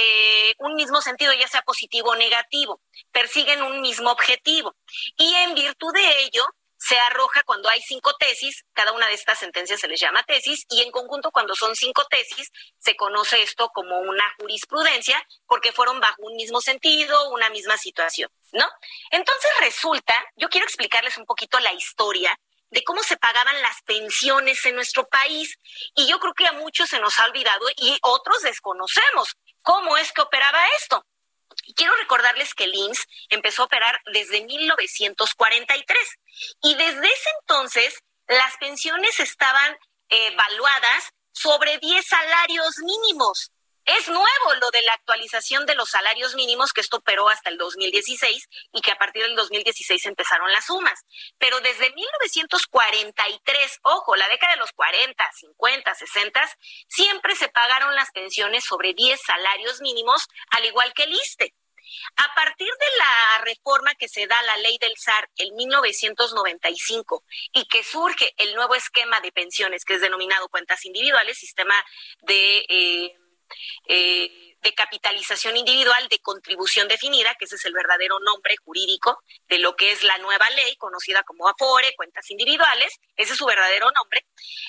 [0.00, 2.80] eh, un mismo sentido, ya sea positivo o negativo,
[3.12, 4.74] persiguen un mismo objetivo.
[5.16, 6.44] Y en virtud de ello,
[6.80, 10.64] se arroja cuando hay cinco tesis, cada una de estas sentencias se les llama tesis,
[10.70, 16.00] y en conjunto cuando son cinco tesis, se conoce esto como una jurisprudencia, porque fueron
[16.00, 18.66] bajo un mismo sentido, una misma situación, ¿no?
[19.10, 22.38] Entonces resulta, yo quiero explicarles un poquito la historia
[22.70, 25.58] de cómo se pagaban las pensiones en nuestro país.
[25.94, 30.12] Y yo creo que a muchos se nos ha olvidado y otros desconocemos cómo es
[30.12, 31.04] que operaba esto.
[31.76, 32.74] Quiero recordarles que el
[33.28, 35.98] empezó a operar desde 1943
[36.62, 39.76] y desde ese entonces las pensiones estaban
[40.08, 43.50] evaluadas sobre 10 salarios mínimos.
[43.98, 47.58] Es nuevo lo de la actualización de los salarios mínimos, que esto operó hasta el
[47.58, 51.04] 2016 y que a partir del 2016 empezaron las sumas.
[51.38, 56.56] Pero desde 1943, ojo, la década de los 40, 50, 60,
[56.88, 61.52] siempre se pagaron las pensiones sobre 10 salarios mínimos, al igual que el ISTE.
[62.14, 67.24] A partir de la reforma que se da a la ley del SAR en 1995
[67.54, 71.74] y que surge el nuevo esquema de pensiones que es denominado cuentas individuales, sistema
[72.20, 72.58] de...
[72.68, 73.16] Eh,
[73.88, 79.58] eh, de capitalización individual de contribución definida, que ese es el verdadero nombre jurídico de
[79.58, 83.90] lo que es la nueva ley, conocida como AFORE, cuentas individuales, ese es su verdadero
[83.90, 84.26] nombre.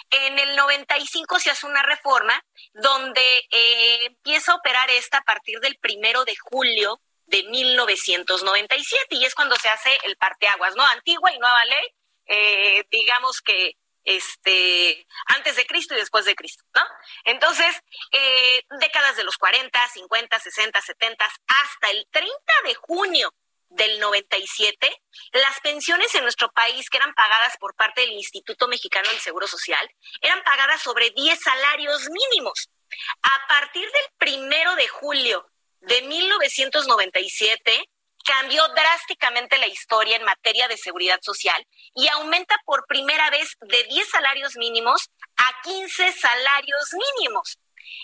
[0.09, 2.41] En el 95 se hace una reforma
[2.73, 9.25] donde eh, empieza a operar esta a partir del primero de julio de 1997 y
[9.25, 10.85] es cuando se hace el parteaguas, ¿no?
[10.85, 11.87] Antigua y nueva ley,
[12.27, 16.81] eh, digamos que este, antes de Cristo y después de Cristo, ¿no?
[17.25, 17.75] Entonces,
[18.11, 22.31] eh, décadas de los 40, 50, 60, 70, hasta el 30
[22.65, 23.33] de junio
[23.69, 25.01] del 97,
[25.33, 29.47] las pensiones en nuestro país que eran pagadas por parte del Instituto Mexicano del Seguro
[29.47, 29.89] Social
[30.21, 32.69] eran pagadas sobre 10 salarios mínimos.
[33.21, 35.47] A partir del primero de julio
[35.79, 37.89] de 1997,
[38.23, 43.83] cambió drásticamente la historia en materia de seguridad social y aumenta por primera vez de
[43.83, 47.57] 10 salarios mínimos a 15 salarios mínimos.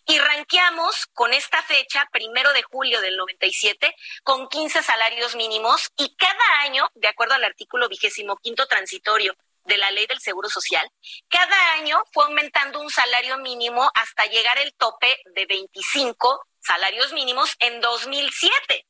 [0.06, 6.15] Y ranqueamos con esta fecha, primero de julio del 97, con 15 salarios mínimos y
[6.15, 10.89] cada año, de acuerdo al artículo vigésimo quinto transitorio de la ley del Seguro Social,
[11.27, 17.56] cada año fue aumentando un salario mínimo hasta llegar el tope de 25 salarios mínimos
[17.60, 18.86] en 2007.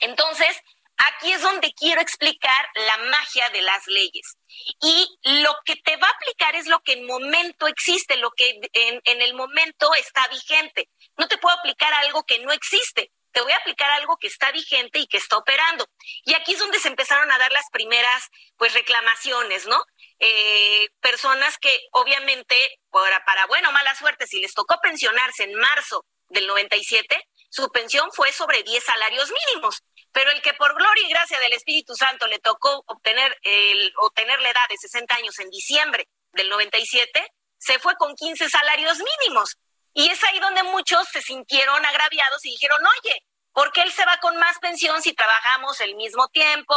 [0.00, 0.60] Entonces,
[0.98, 4.36] aquí es donde quiero explicar la magia de las leyes.
[4.82, 8.60] Y lo que te va a aplicar es lo que en momento existe, lo que
[8.72, 10.88] en, el momento está vigente.
[11.16, 13.12] No te puedo aplicar algo que no existe.
[13.32, 15.86] Te voy a aplicar algo que está vigente y que está operando.
[16.24, 19.80] Y aquí es donde se empezaron a dar las primeras, pues, reclamaciones, ¿no?
[20.18, 25.54] Eh, personas que obviamente, para, para buena o mala suerte, si les tocó pensionarse en
[25.54, 29.82] marzo del 97, su pensión fue sobre 10 salarios mínimos.
[30.12, 34.40] Pero el que por gloria y gracia del Espíritu Santo le tocó obtener, el, obtener
[34.40, 39.56] la edad de 60 años en diciembre del 97, se fue con 15 salarios mínimos.
[39.92, 44.04] Y es ahí donde muchos se sintieron agraviados y dijeron, oye, ¿por qué él se
[44.04, 46.74] va con más pensión si trabajamos el mismo tiempo,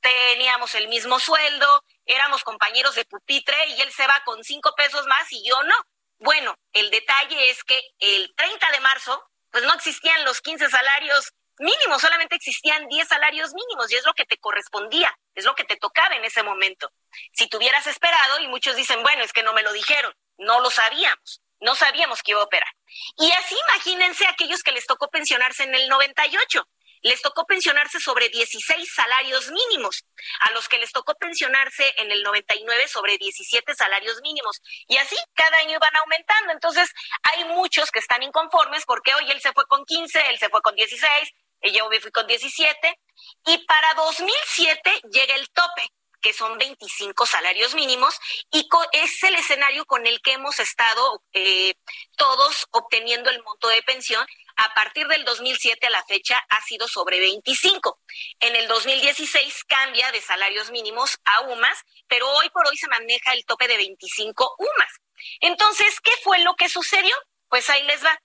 [0.00, 5.06] teníamos el mismo sueldo, éramos compañeros de pupitre y él se va con cinco pesos
[5.06, 5.74] más y yo no?
[6.18, 9.22] Bueno, el detalle es que el 30 de marzo
[9.54, 14.12] pues no existían los 15 salarios mínimos, solamente existían 10 salarios mínimos y es lo
[14.12, 16.90] que te correspondía, es lo que te tocaba en ese momento.
[17.32, 20.70] Si tuvieras esperado, y muchos dicen, bueno, es que no me lo dijeron, no lo
[20.72, 22.72] sabíamos, no sabíamos que iba a operar.
[23.16, 26.66] Y así imagínense aquellos que les tocó pensionarse en el 98
[27.04, 30.04] les tocó pensionarse sobre 16 salarios mínimos,
[30.40, 34.62] a los que les tocó pensionarse en el 99 sobre 17 salarios mínimos.
[34.88, 36.52] Y así cada año van aumentando.
[36.52, 36.90] Entonces
[37.22, 40.62] hay muchos que están inconformes porque hoy él se fue con 15, él se fue
[40.62, 41.30] con 16,
[41.74, 42.98] yo me fui con 17.
[43.46, 45.86] Y para 2007 llega el tope
[46.22, 48.18] que son 25 salarios mínimos,
[48.50, 51.74] y es el escenario con el que hemos estado eh,
[52.16, 56.88] todos obteniendo el monto de pensión a partir del 2007 a la fecha ha sido
[56.88, 58.00] sobre 25.
[58.40, 63.32] En el 2016 cambia de salarios mínimos a UMAS, pero hoy por hoy se maneja
[63.32, 65.00] el tope de 25 UMAS.
[65.40, 67.14] Entonces, ¿qué fue lo que sucedió?
[67.48, 68.18] Pues ahí les va.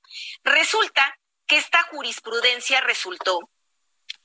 [0.43, 3.39] Resulta que esta jurisprudencia resultó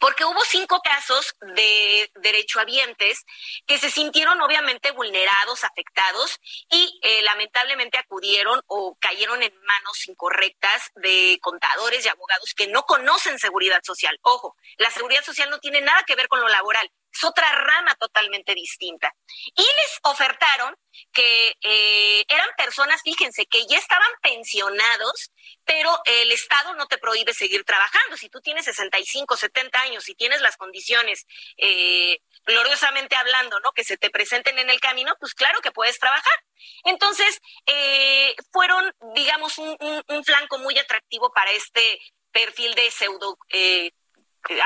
[0.04, 3.24] porque hubo cinco casos de derechohabientes
[3.66, 6.38] que se sintieron obviamente vulnerados, afectados
[6.68, 12.82] y eh, lamentablemente acudieron o cayeron en manos incorrectas de contadores y abogados que no
[12.82, 14.18] conocen seguridad social.
[14.20, 17.94] Ojo, la seguridad social no tiene nada que ver con lo laboral, es otra rama
[17.94, 19.14] totalmente distinta.
[19.56, 20.76] Y les ofertaron
[21.12, 25.30] que eh, eran personas, fíjense, que ya estaban pensionados,
[25.64, 28.16] pero el Estado no te prohíbe seguir trabajando.
[28.16, 33.72] Si tú tienes 65, 70 años y tienes las condiciones, eh, gloriosamente hablando, ¿no?
[33.72, 36.44] Que se te presenten en el camino, pues claro que puedes trabajar.
[36.84, 39.76] Entonces, eh, fueron, digamos, un,
[40.08, 42.00] un, flanco muy atractivo para este
[42.32, 43.38] perfil de pseudo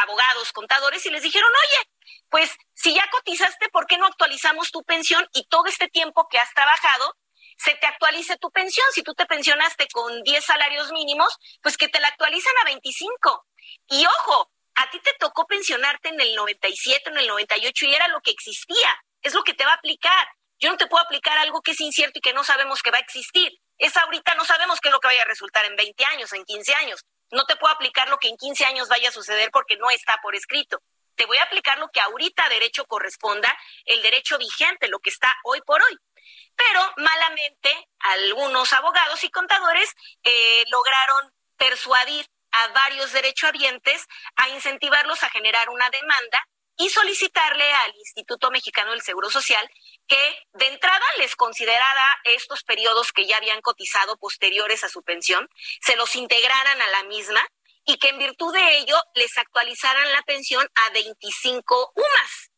[0.02, 1.88] abogados, contadores, y les dijeron, oye,
[2.30, 6.38] pues si ya cotizaste, ¿por qué no actualizamos tu pensión y todo este tiempo que
[6.38, 7.16] has trabajado
[7.56, 8.86] se te actualice tu pensión?
[8.92, 13.46] Si tú te pensionaste con 10 salarios mínimos, pues que te la actualizan a 25.
[13.88, 18.08] Y ojo, a ti te tocó pensionarte en el 97, en el 98 y era
[18.08, 19.04] lo que existía.
[19.22, 20.28] Es lo que te va a aplicar.
[20.60, 22.98] Yo no te puedo aplicar algo que es incierto y que no sabemos que va
[22.98, 23.52] a existir.
[23.78, 26.44] Es ahorita, no sabemos qué es lo que vaya a resultar en 20 años, en
[26.44, 27.04] 15 años.
[27.30, 30.18] No te puedo aplicar lo que en 15 años vaya a suceder porque no está
[30.22, 30.80] por escrito.
[31.18, 33.52] Te voy a aplicar lo que ahorita derecho corresponda,
[33.84, 35.98] el derecho vigente, lo que está hoy por hoy.
[36.54, 39.92] Pero malamente algunos abogados y contadores
[40.22, 44.06] eh, lograron persuadir a varios derechohabientes
[44.36, 46.38] a incentivarlos a generar una demanda
[46.76, 49.68] y solicitarle al Instituto Mexicano del Seguro Social
[50.06, 55.48] que de entrada les considerara estos periodos que ya habían cotizado posteriores a su pensión,
[55.80, 57.44] se los integraran a la misma
[57.88, 62.50] y que en virtud de ello les actualizaran la pensión a 25 UMAS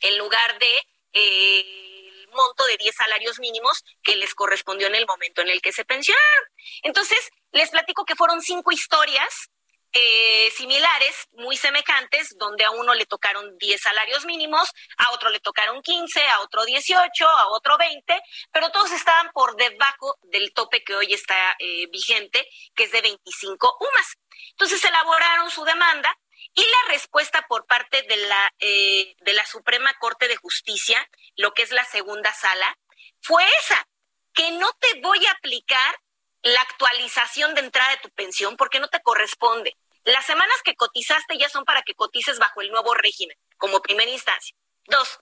[0.00, 0.74] en lugar de
[1.12, 5.62] eh, el monto de 10 salarios mínimos que les correspondió en el momento en el
[5.62, 6.48] que se pensionaron.
[6.82, 9.50] Entonces, les platico que fueron cinco historias
[9.92, 15.40] eh, similares, muy semejantes, donde a uno le tocaron 10 salarios mínimos, a otro le
[15.40, 18.20] tocaron 15, a otro 18, a otro 20,
[18.52, 23.00] pero todos estaban por debajo del tope que hoy está eh, vigente, que es de
[23.00, 24.16] 25 UMAS.
[24.50, 26.14] Entonces elaboraron su demanda
[26.54, 31.52] y la respuesta por parte de la, eh, de la Suprema Corte de Justicia, lo
[31.52, 32.78] que es la segunda sala,
[33.20, 33.86] fue esa,
[34.32, 36.00] que no te voy a aplicar
[36.46, 39.76] la actualización de entrada de tu pensión porque no te corresponde.
[40.04, 44.10] Las semanas que cotizaste ya son para que cotices bajo el nuevo régimen, como primera
[44.10, 44.56] instancia.
[44.84, 45.18] Dos,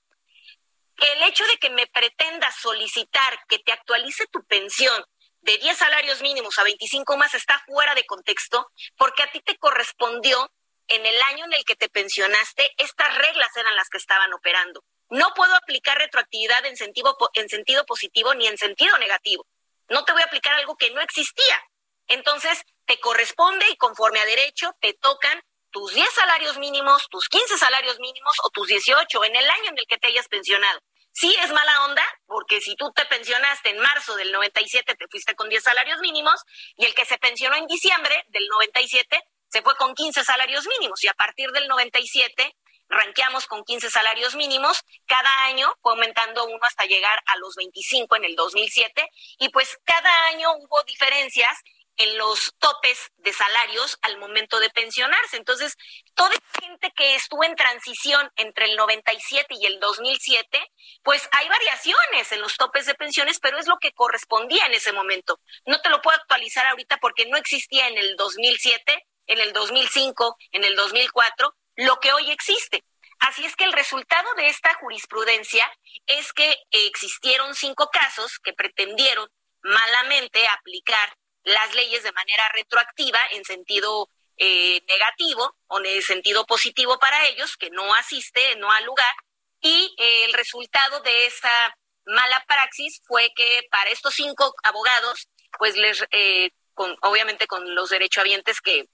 [0.98, 5.02] el hecho de que me pretendas solicitar que te actualice tu pensión
[5.40, 9.56] de 10 salarios mínimos a 25 más está fuera de contexto porque a ti te
[9.56, 10.52] correspondió
[10.88, 14.84] en el año en el que te pensionaste, estas reglas eran las que estaban operando.
[15.08, 19.46] No puedo aplicar retroactividad en sentido, en sentido positivo ni en sentido negativo.
[19.88, 21.62] No te voy a aplicar algo que no existía.
[22.08, 27.58] Entonces, te corresponde y conforme a derecho te tocan tus 10 salarios mínimos, tus 15
[27.58, 30.80] salarios mínimos o tus 18 en el año en el que te hayas pensionado.
[31.12, 35.34] Sí es mala onda, porque si tú te pensionaste en marzo del 97, te fuiste
[35.34, 36.42] con 10 salarios mínimos,
[36.76, 41.02] y el que se pensionó en diciembre del 97 se fue con 15 salarios mínimos,
[41.04, 42.56] y a partir del 97
[42.94, 48.16] ranqueamos con 15 salarios mínimos, cada año fue aumentando uno hasta llegar a los 25
[48.16, 51.58] en el 2007, y pues cada año hubo diferencias
[51.96, 55.36] en los topes de salarios al momento de pensionarse.
[55.36, 55.76] Entonces,
[56.14, 60.72] toda gente que estuvo en transición entre el 97 y el 2007,
[61.02, 64.92] pues hay variaciones en los topes de pensiones, pero es lo que correspondía en ese
[64.92, 65.40] momento.
[65.66, 70.36] No te lo puedo actualizar ahorita porque no existía en el 2007, en el 2005,
[70.52, 72.84] en el 2004, lo que hoy existe.
[73.20, 75.70] Así es que el resultado de esta jurisprudencia
[76.06, 79.28] es que existieron cinco casos que pretendieron
[79.62, 86.98] malamente aplicar las leyes de manera retroactiva en sentido eh, negativo o en sentido positivo
[86.98, 89.14] para ellos, que no asiste, no al lugar,
[89.60, 95.76] y eh, el resultado de esa mala praxis fue que para estos cinco abogados, pues
[95.76, 98.86] les, eh, obviamente con los derechohabientes que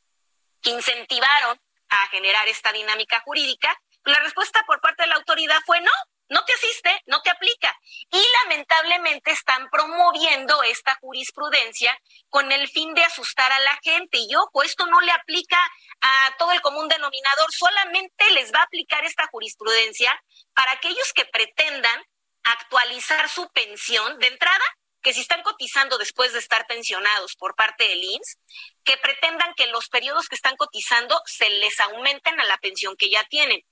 [0.62, 1.58] incentivaron
[1.90, 5.90] a generar esta dinámica jurídica, la respuesta por parte de la autoridad fue no,
[6.30, 7.76] no te asiste, no te aplica.
[8.10, 11.96] Y lamentablemente están promoviendo esta jurisprudencia
[12.28, 14.18] con el fin de asustar a la gente.
[14.18, 15.58] Y ojo, esto no le aplica
[16.00, 20.18] a todo el común denominador, solamente les va a aplicar esta jurisprudencia
[20.54, 22.02] para aquellos que pretendan
[22.44, 24.64] actualizar su pensión de entrada
[25.02, 28.38] que si están cotizando después de estar pensionados por parte del IMSS,
[28.84, 33.10] que pretendan que los periodos que están cotizando se les aumenten a la pensión que
[33.10, 33.64] ya tienen.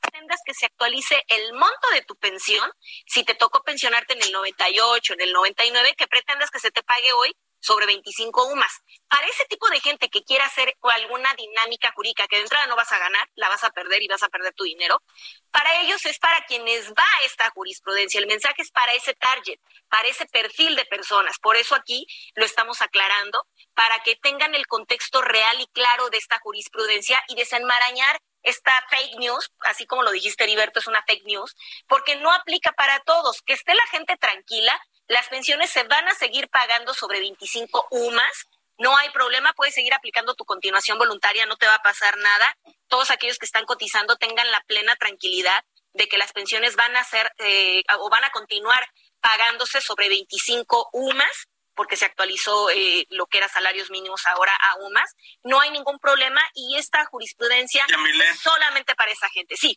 [0.00, 2.70] Pretendas que se actualice el monto de tu pensión,
[3.06, 6.82] si te tocó pensionarte en el 98, en el 99, que pretendas que se te
[6.82, 8.80] pague hoy sobre 25 UMAS.
[9.08, 12.76] Para ese tipo de gente que quiera hacer alguna dinámica jurídica que de entrada no
[12.76, 15.02] vas a ganar, la vas a perder y vas a perder tu dinero,
[15.50, 18.20] para ellos es para quienes va esta jurisprudencia.
[18.20, 19.58] El mensaje es para ese target,
[19.88, 21.38] para ese perfil de personas.
[21.38, 26.18] Por eso aquí lo estamos aclarando, para que tengan el contexto real y claro de
[26.18, 31.24] esta jurisprudencia y desenmarañar esta fake news, así como lo dijiste Heriberto, es una fake
[31.26, 31.54] news,
[31.86, 33.42] porque no aplica para todos.
[33.42, 34.80] Que esté la gente tranquila,
[35.10, 38.46] las pensiones se van a seguir pagando sobre 25 UMAS,
[38.78, 42.56] no hay problema, puedes seguir aplicando tu continuación voluntaria, no te va a pasar nada.
[42.86, 47.02] Todos aquellos que están cotizando tengan la plena tranquilidad de que las pensiones van a
[47.02, 48.88] ser eh, o van a continuar
[49.20, 54.92] pagándose sobre 25 UMAS porque se actualizó eh, lo que era salarios mínimos ahora aún
[54.92, 55.16] más.
[55.42, 59.56] No hay ningún problema y esta jurisprudencia es solamente para esa gente.
[59.56, 59.76] Sí.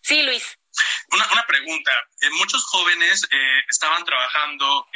[0.00, 0.56] Sí, Luis.
[1.12, 1.92] Una, una pregunta.
[2.20, 4.86] Eh, muchos jóvenes eh, estaban trabajando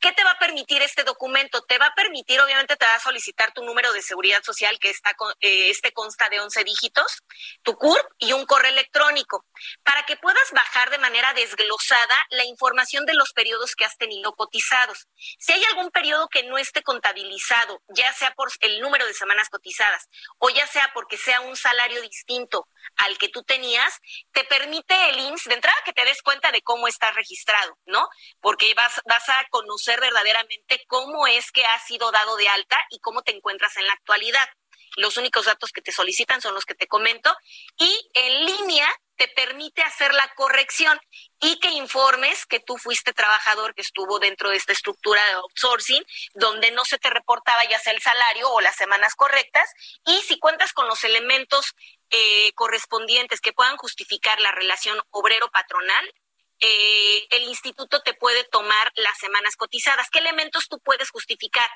[0.00, 1.62] ¿Qué te va a permitir este documento?
[1.62, 4.88] Te va a permitir, obviamente, te va a solicitar tu número de seguridad social, que
[4.88, 7.22] está con- eh, este consta de 11 dígitos,
[7.62, 9.44] tu CURP y un correo electrónico,
[9.82, 14.32] para que puedas bajar de manera desglosada la información de los periodos que has tenido
[14.34, 15.06] cotizados.
[15.38, 19.48] Si hay algún periodo que no esté contabilizado, ya sea por el número de semanas
[19.50, 23.98] cotizadas o ya sea porque sea un salario distinto al que tú tenías,
[24.32, 28.08] te permite el IMSS de entrada que te des cuenta de cómo estás registrado, ¿no?
[28.40, 33.00] Porque vas, vas a conocer verdaderamente cómo es que has sido dado de alta y
[33.00, 34.48] cómo te encuentras en la actualidad.
[34.96, 37.34] Los únicos datos que te solicitan son los que te comento
[37.78, 40.98] y en línea te permite hacer la corrección
[41.40, 46.02] y que informes que tú fuiste trabajador que estuvo dentro de esta estructura de outsourcing,
[46.32, 49.70] donde no se te reportaba ya sea el salario o las semanas correctas,
[50.06, 51.74] y si cuentas con los elementos
[52.08, 56.14] eh, correspondientes que puedan justificar la relación obrero-patronal,
[56.60, 60.08] eh, el instituto te puede tomar las semanas cotizadas.
[60.10, 61.68] ¿Qué elementos tú puedes justificar?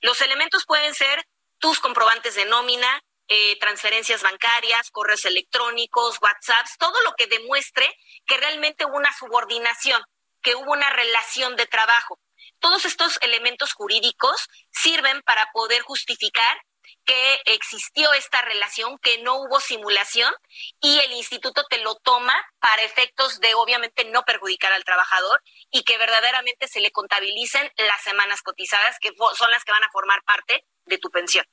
[0.00, 1.24] Los elementos pueden ser
[1.58, 7.88] tus comprobantes de nómina, eh, transferencias bancarias, correos electrónicos, WhatsApps, todo lo que demuestre
[8.26, 10.02] que realmente hubo una subordinación,
[10.42, 12.20] que hubo una relación de trabajo.
[12.58, 16.60] Todos estos elementos jurídicos sirven para poder justificar
[17.04, 20.32] que existió esta relación, que no hubo simulación
[20.80, 25.82] y el instituto te lo toma para efectos de obviamente no perjudicar al trabajador y
[25.84, 30.22] que verdaderamente se le contabilicen las semanas cotizadas que son las que van a formar
[30.24, 31.44] parte de tu pensión.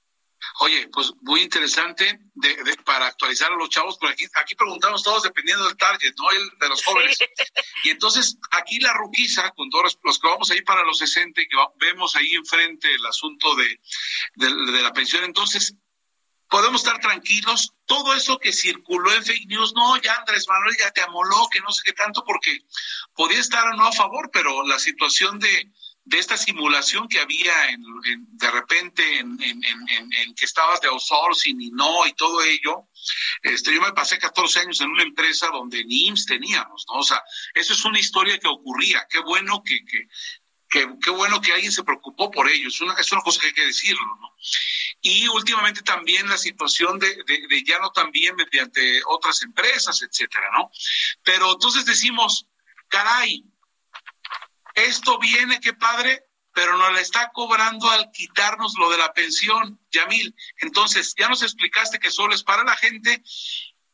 [0.61, 5.03] Oye, pues muy interesante de, de- para actualizar a los chavos, porque aquí, aquí preguntamos
[5.03, 6.31] todos dependiendo del target, ¿no?
[6.31, 7.17] El de los jóvenes.
[7.83, 11.41] Y entonces aquí la ruquiza, con todos los, los que vamos ahí para los 60
[11.41, 13.79] y que va- vemos ahí enfrente el asunto de,
[14.35, 15.75] de, de la pensión, entonces
[16.49, 17.71] podemos estar tranquilos.
[17.85, 21.59] Todo eso que circuló en fake news, no, ya Andrés Manuel ya te amoló, que
[21.61, 22.59] no sé qué tanto, porque
[23.15, 25.71] podía estar o no a favor, pero la situación de,
[26.03, 29.61] de esta simulación que había en, en- de repente en, en-
[30.35, 32.87] que estabas de outsourcing y no y todo ello,
[33.43, 36.99] este, yo me pasé 14 años en una empresa donde ni IMSS teníamos, ¿no?
[36.99, 37.21] O sea,
[37.53, 39.05] eso es una historia que ocurría.
[39.09, 40.07] Qué bueno que, que,
[40.69, 42.67] que- qué bueno que alguien se preocupó por ello.
[42.69, 44.35] Es una, es una cosa que hay que decirlo, ¿no?
[45.01, 50.49] Y últimamente también la situación de, de, de ya no también mediante otras empresas, etcétera,
[50.53, 50.71] ¿no?
[51.23, 52.47] Pero entonces decimos,
[52.87, 53.43] caray,
[54.75, 59.79] esto viene, qué padre, pero nos la está cobrando al quitarnos lo de la pensión,
[59.91, 60.35] Yamil.
[60.57, 63.23] Entonces, ya nos explicaste que solo es para la gente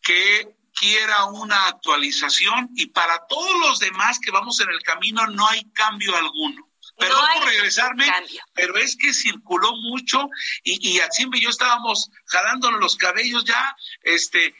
[0.01, 5.47] que quiera una actualización y para todos los demás que vamos en el camino no
[5.47, 6.67] hay cambio alguno.
[6.97, 8.11] Perdón por regresarme,
[8.53, 10.29] pero es que circuló mucho
[10.63, 14.55] y, y Atsimbe y yo estábamos jalándonos los cabellos ya, este,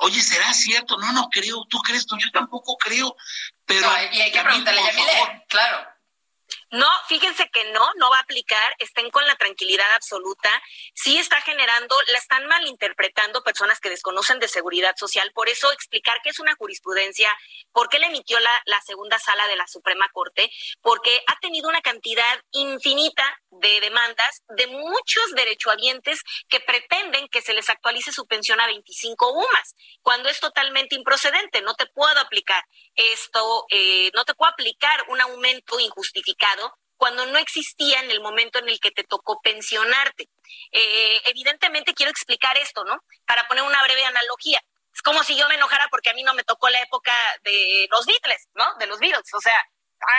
[0.00, 0.98] oye, ¿será cierto?
[0.98, 2.06] No, no creo, ¿tú crees?
[2.10, 3.16] No, yo tampoco creo,
[3.66, 3.80] pero...
[3.80, 5.95] No, y hay que preguntarle a Yamile, claro.
[6.72, 10.50] No, fíjense que no, no va a aplicar, estén con la tranquilidad absoluta.
[10.94, 15.30] Sí está generando, la están malinterpretando personas que desconocen de seguridad social.
[15.32, 17.30] Por eso explicar qué es una jurisprudencia,
[17.72, 20.50] por qué la emitió la, la segunda sala de la Suprema Corte,
[20.80, 27.54] porque ha tenido una cantidad infinita de demandas de muchos derechohabientes que pretenden que se
[27.54, 31.62] les actualice su pensión a 25 UMAS, cuando es totalmente improcedente.
[31.62, 32.64] No te puedo aplicar
[32.96, 36.65] esto, eh, no te puedo aplicar un aumento injustificado
[36.96, 40.28] cuando no existía en el momento en el que te tocó pensionarte.
[40.72, 43.02] Eh, evidentemente quiero explicar esto, ¿no?
[43.26, 44.62] Para poner una breve analogía.
[44.92, 47.12] Es como si yo me enojara porque a mí no me tocó la época
[47.44, 48.64] de los Beatles, ¿no?
[48.78, 49.32] De los Beatles.
[49.34, 49.58] O sea,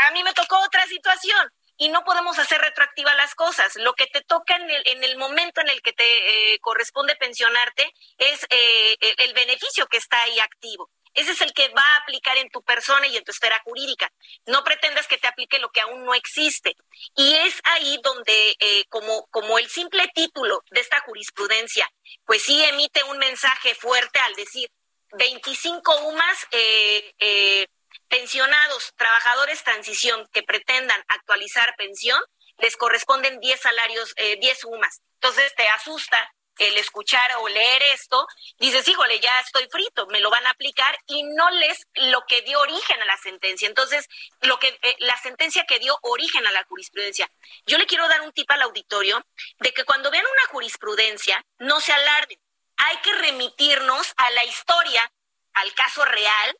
[0.07, 3.75] a mí me tocó otra situación y no podemos hacer retroactiva las cosas.
[3.77, 7.15] Lo que te toca en el, en el momento en el que te eh, corresponde
[7.15, 10.89] pensionarte es eh, el, el beneficio que está ahí activo.
[11.17, 14.11] Ese es el que va a aplicar en tu persona y en tu esfera jurídica.
[14.45, 16.75] No pretendas que te aplique lo que aún no existe.
[17.15, 21.91] Y es ahí donde, eh, como, como el simple título de esta jurisprudencia,
[22.23, 24.69] pues sí emite un mensaje fuerte al decir
[25.13, 27.67] 25 UMAS eh, eh,
[28.07, 32.21] pensionados, trabajadores transición que pretendan actualizar pensión,
[32.59, 35.01] les corresponden 10 salarios, eh, 10 UMAS.
[35.15, 38.27] Entonces te asusta el escuchar o leer esto,
[38.57, 42.41] dices, híjole, ya estoy frito, me lo van a aplicar y no les lo que
[42.41, 43.67] dio origen a la sentencia.
[43.67, 44.07] Entonces,
[44.41, 47.29] lo que eh, la sentencia que dio origen a la jurisprudencia.
[47.65, 49.25] Yo le quiero dar un tip al auditorio
[49.59, 52.39] de que cuando vean una jurisprudencia, no se alarden.
[52.77, 55.11] Hay que remitirnos a la historia,
[55.53, 56.57] al caso real,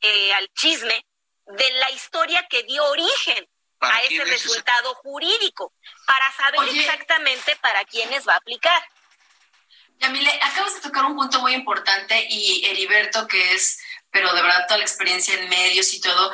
[0.00, 1.06] eh, al chisme
[1.46, 3.48] de la historia que dio origen
[3.80, 5.72] a ese resultado jurídico,
[6.06, 8.82] para saber exactamente para quiénes va a aplicar.
[9.98, 13.78] Yamile, acabas de tocar un punto muy importante y Heriberto, que es,
[14.10, 16.32] pero de verdad toda la experiencia en medios y todo,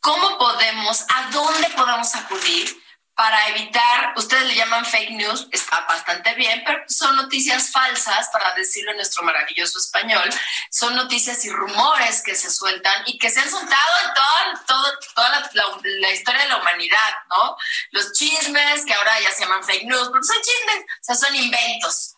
[0.00, 2.80] ¿cómo podemos, a dónde podemos acudir
[3.20, 8.54] para evitar, ustedes le llaman fake news, está bastante bien, pero son noticias falsas, para
[8.54, 10.26] decirlo en nuestro maravilloso español,
[10.70, 15.28] son noticias y rumores que se sueltan y que se han soltado en todo, toda
[15.28, 15.50] la,
[15.82, 17.58] la, historia de la humanidad, ¿no?
[17.90, 21.36] Los chismes, que ahora ya se llaman fake news, pero son chismes, o sea, son
[21.36, 22.14] inventos.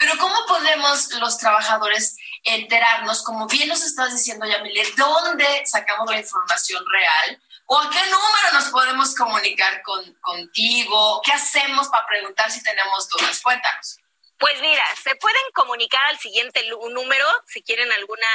[0.00, 6.18] Pero ¿cómo podemos los trabajadores enterarnos, como bien nos estás diciendo, Yamile, dónde sacamos la
[6.18, 7.42] información real?
[7.66, 11.20] ¿O a qué número nos podemos comunicar con, contigo?
[11.22, 13.42] ¿Qué hacemos para preguntar si tenemos dudas?
[13.42, 13.98] Cuéntanos.
[14.38, 18.26] Pues mira, se pueden comunicar al siguiente número si quieren alguna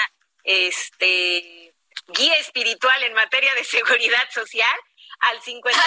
[0.43, 1.73] este,
[2.09, 4.79] guía espiritual en materia de seguridad social
[5.21, 5.83] al 55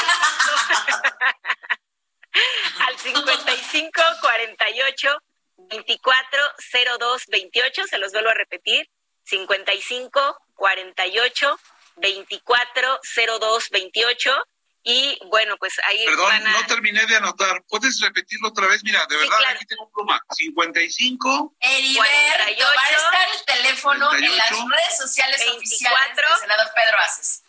[2.80, 5.22] al 55 48
[5.68, 8.88] 240228, se los vuelvo a repetir,
[9.24, 11.60] 55 48
[11.96, 14.44] 240228
[14.84, 17.62] y bueno, pues ahí Perdón, no terminé de anotar.
[17.68, 18.82] ¿Puedes repetirlo otra vez?
[18.84, 20.22] Mira, de verdad, aquí tengo pluma.
[20.30, 26.24] 55 Heriberto, 48, va a estar el teléfono en las redes sociales 24, oficiales del
[26.40, 27.42] senador Pedro Aces.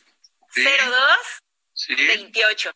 [0.56, 1.44] 02
[1.88, 2.72] 28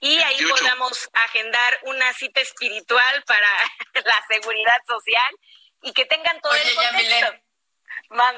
[0.00, 3.48] y ahí podamos agendar una cita espiritual para
[4.04, 5.38] la seguridad social
[5.82, 7.46] y que tengan todo el contexto.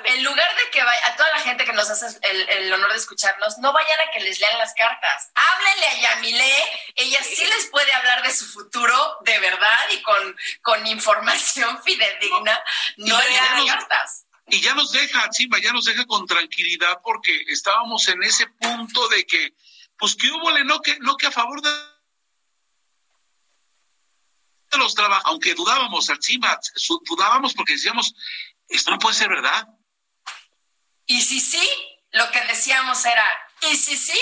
[0.04, 2.96] En lugar de que vaya, a toda la gente que nos hace el, honor de
[2.96, 5.30] escucharnos, no vayan a que les lean las cartas.
[5.34, 6.54] Háblenle a Yamile,
[6.96, 12.62] ella sí les puede hablar de su futuro de verdad y con, con información fidedigna,
[12.96, 14.24] no en las cartas.
[14.46, 19.06] Y ya nos deja, Chimba, ya nos deja con tranquilidad porque estábamos en ese punto
[19.08, 19.52] de que
[19.98, 21.70] pues que hubo, no que, no que a favor de
[24.76, 26.58] los trabajos, aunque dudábamos, encima,
[27.04, 28.14] dudábamos porque decíamos,
[28.68, 29.66] esto no puede ser verdad.
[31.06, 31.66] Y si sí,
[32.12, 33.24] lo que decíamos era,
[33.62, 34.20] y si sí,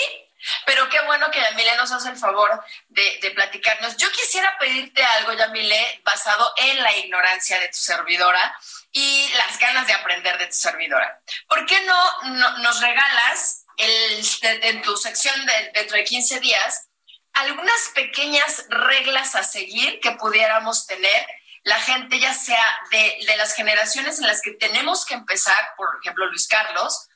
[0.65, 3.97] pero qué bueno que Yamile nos hace el favor de, de, platicarnos.
[3.97, 8.57] Yo quisiera pedirte algo, Yamile, basado en la ignorancia de tu servidora
[8.91, 11.21] y las ganas de aprender de tu servidora.
[11.47, 14.25] ¿Por qué no, no nos regalas el,
[14.63, 16.87] en tu sección de, dentro de 15 días
[17.33, 21.27] algunas pequeñas reglas a seguir que pudiéramos tener
[21.63, 25.87] la gente, ya sea de, de, las generaciones en las que tenemos que empezar, por
[26.01, 27.07] ejemplo, Luis Carlos,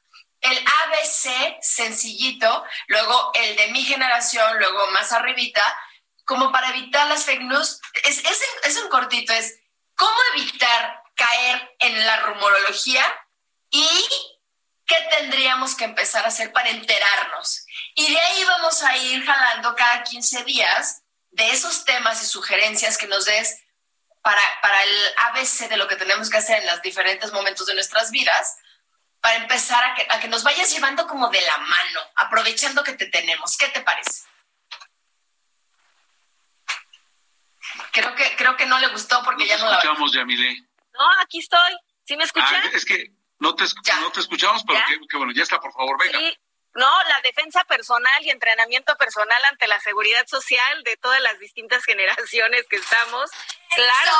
[0.41, 5.63] el ABC sencillito, luego el de mi generación, luego más arribita,
[6.25, 7.79] como para evitar las fake news.
[8.03, 9.59] Es, es, es un cortito, es
[9.95, 13.03] cómo evitar caer en la rumorología
[13.69, 13.87] y
[14.91, 17.65] ¿qué tendríamos que empezar a hacer para enterarnos?
[17.95, 22.97] Y de ahí vamos a ir jalando cada 15 días de esos temas y sugerencias
[22.97, 23.63] que nos des
[24.21, 27.73] para, para el ABC de lo que tenemos que hacer en los diferentes momentos de
[27.73, 28.57] nuestras vidas,
[29.21, 32.93] para empezar a que, a que nos vayas llevando como de la mano, aprovechando que
[32.93, 33.55] te tenemos.
[33.55, 34.23] ¿Qué te parece?
[37.93, 40.67] Creo que, creo que no le gustó porque ya no la escuchamos, Yamile.
[40.93, 41.77] No, aquí estoy.
[42.03, 42.51] ¿Sí me escuchas?
[42.51, 43.11] Ah, es que
[43.41, 43.63] no te,
[43.99, 44.79] no te escuchamos, pero
[45.09, 46.19] que, bueno, ya está, por favor, venga.
[46.19, 46.37] Sí.
[46.75, 51.83] No, la defensa personal y entrenamiento personal ante la seguridad social de todas las distintas
[51.83, 53.29] generaciones que estamos.
[53.75, 54.11] Claro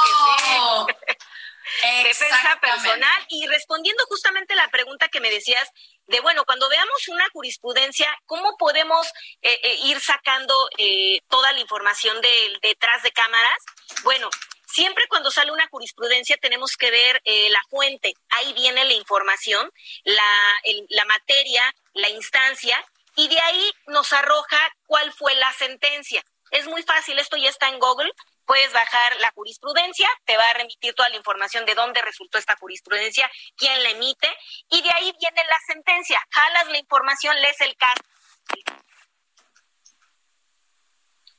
[0.98, 1.18] que sí.
[2.04, 5.70] defensa personal y respondiendo justamente la pregunta que me decías
[6.08, 9.08] de bueno cuando veamos una jurisprudencia cómo podemos
[9.42, 13.58] eh, eh, ir sacando eh, toda la información del detrás de cámaras
[14.04, 14.30] bueno
[14.72, 19.70] Siempre cuando sale una jurisprudencia tenemos que ver eh, la fuente, ahí viene la información,
[20.04, 20.60] la,
[20.90, 21.64] la materia,
[21.94, 22.84] la instancia,
[23.16, 26.24] y de ahí nos arroja cuál fue la sentencia.
[26.52, 28.12] Es muy fácil, esto ya está en Google,
[28.46, 32.56] puedes bajar la jurisprudencia, te va a remitir toda la información de dónde resultó esta
[32.56, 34.30] jurisprudencia, quién la emite,
[34.70, 36.22] y de ahí viene la sentencia.
[36.30, 38.02] Jalas la información, lees el caso.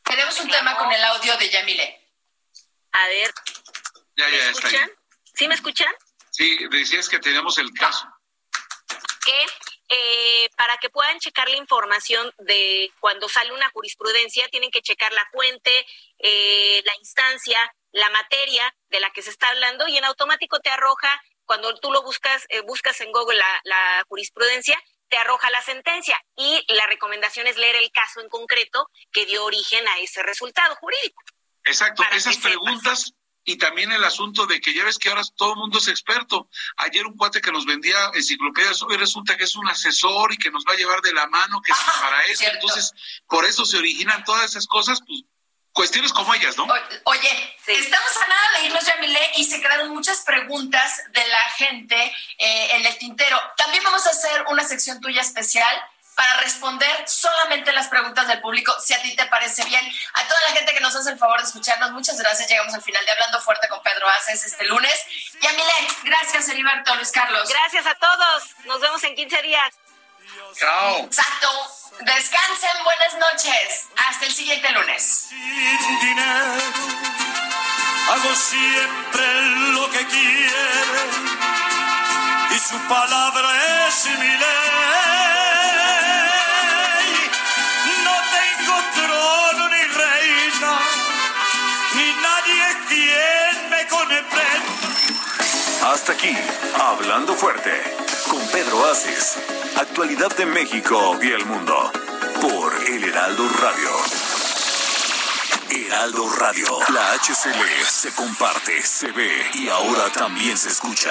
[0.05, 2.02] Tenemos un tema con el audio de Yamile.
[2.93, 3.33] A ver.
[4.17, 4.77] Ya, ya, está ahí.
[5.35, 5.93] ¿Sí me escuchan?
[6.31, 8.07] Sí, decías que tenemos el caso.
[9.25, 9.47] Que
[9.89, 15.13] eh, para que puedan checar la información de cuando sale una jurisprudencia, tienen que checar
[15.13, 15.87] la fuente,
[16.19, 20.71] eh, la instancia, la materia de la que se está hablando y en automático te
[20.71, 25.61] arroja, cuando tú lo buscas, eh, buscas en Google la, la jurisprudencia, te arroja la
[25.61, 30.23] sentencia y la recomendación es leer el caso en concreto que dio origen a ese
[30.23, 31.23] resultado jurídico.
[31.65, 35.59] Exacto, esas preguntas y también el asunto de que ya ves que ahora todo el
[35.59, 36.49] mundo es experto.
[36.77, 40.51] Ayer un cuate que nos vendía enciclopedias, hoy resulta que es un asesor y que
[40.51, 42.45] nos va a llevar de la mano, que es para eso.
[42.47, 42.93] Entonces,
[43.27, 45.25] por eso se originan todas esas cosas, pues
[45.73, 46.65] cuestiones como ellas, ¿no?
[47.05, 51.97] oye, estamos a nada de irnos, Yamile, y se quedaron muchas preguntas de la gente
[52.39, 53.41] eh, en el tintero.
[53.57, 55.75] También vamos a hacer una sección tuya especial
[56.15, 59.85] para responder solamente las preguntas del público, si a ti te parece bien.
[60.15, 62.49] A toda la gente que nos hace el favor de escucharnos, muchas gracias.
[62.49, 64.93] Llegamos al final de Hablando Fuerte con Pedro Aces este lunes.
[65.41, 67.49] Y a Milén, gracias, Heriberto, Luis Carlos.
[67.49, 68.45] Gracias a todos.
[68.65, 69.75] Nos vemos en 15 días.
[70.55, 70.99] Chao.
[70.99, 71.49] Exacto.
[72.01, 73.89] Descansen, buenas noches.
[73.97, 75.29] Hasta el siguiente lunes.
[75.29, 76.55] Sin dinero,
[78.11, 79.43] hago siempre
[79.73, 81.33] lo que quiere
[82.51, 85.32] y su palabra es mi ley.
[95.85, 96.33] Hasta aquí,
[96.81, 97.73] Hablando Fuerte,
[98.31, 99.37] con Pedro Aces.
[99.77, 101.91] Actualidad de México y el mundo.
[102.41, 103.91] Por El Heraldo Radio.
[105.71, 106.79] Heraldo Radio.
[106.95, 111.11] La HCL se comparte, se ve y ahora también se escucha.